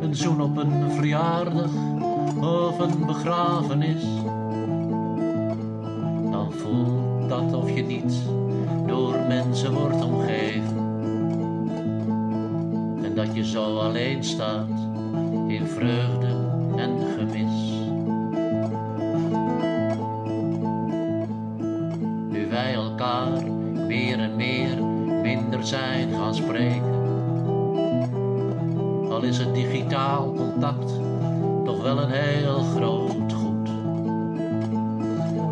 Een 0.01 0.15
zoen 0.15 0.41
op 0.41 0.57
een 0.57 0.91
verjaardag 0.91 1.71
of 2.41 2.79
een 2.79 3.05
begrafenis. 3.05 4.22
Of 7.63 7.75
je 7.75 7.83
niet 7.83 8.13
door 8.87 9.15
mensen 9.27 9.73
wordt 9.73 10.03
omgeven. 10.03 10.77
En 13.03 13.15
dat 13.15 13.35
je 13.35 13.45
zo 13.45 13.77
alleen 13.77 14.23
staat 14.23 14.69
in 15.47 15.65
vreugde 15.65 16.27
en 16.75 16.91
gemis. 17.17 17.71
Nu 22.29 22.47
wij 22.49 22.73
elkaar 22.73 23.43
meer 23.87 24.19
en 24.19 24.35
meer 24.35 24.83
minder 25.21 25.65
zijn 25.65 26.09
gaan 26.13 26.35
spreken. 26.35 26.93
Al 29.09 29.21
is 29.21 29.37
het 29.37 29.53
digitaal 29.53 30.33
contact 30.33 30.91
toch 31.65 31.81
wel 31.81 31.97
een 31.97 32.11
heel 32.11 32.59
groot 32.59 33.33
goed. 33.33 33.69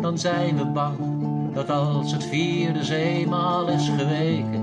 Dan 0.00 0.18
zijn 0.18 0.56
we 0.56 0.64
bang 0.64 1.01
dat 1.66 1.76
als 1.76 2.12
het 2.12 2.24
vierde 2.24 2.84
zeemaal 2.84 3.68
is 3.68 3.88
geweken, 3.88 4.61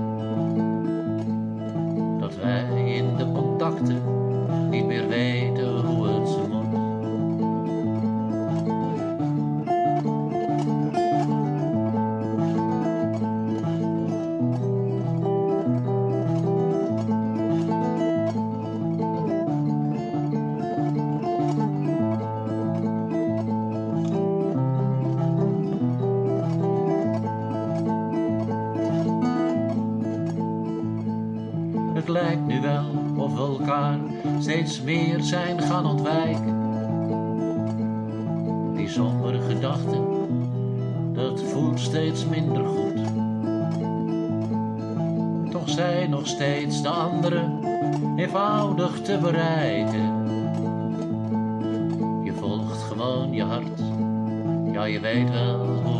Het 32.00 32.08
lijkt 32.08 32.46
nu 32.46 32.60
wel 32.60 32.84
of 33.16 33.34
we 33.34 33.40
elkaar 33.40 33.98
steeds 34.38 34.82
meer 34.82 35.20
zijn 35.20 35.62
gaan 35.62 35.86
ontwijken. 35.86 36.58
Die 38.76 38.88
sombere 38.88 39.40
gedachten, 39.40 40.04
dat 41.12 41.42
voelt 41.42 41.80
steeds 41.80 42.26
minder 42.26 42.64
goed. 42.64 43.12
Toch 45.50 45.68
zijn 45.68 46.10
nog 46.10 46.26
steeds 46.26 46.82
de 46.82 46.88
anderen 46.88 47.58
eenvoudig 48.16 49.00
te 49.00 49.18
bereiken. 49.18 50.24
Je 52.24 52.32
volgt 52.32 52.82
gewoon 52.82 53.32
je 53.32 53.42
hart, 53.42 53.80
ja 54.72 54.84
je 54.84 55.00
weet 55.00 55.30
wel 55.30 55.66
hoe 55.84 55.99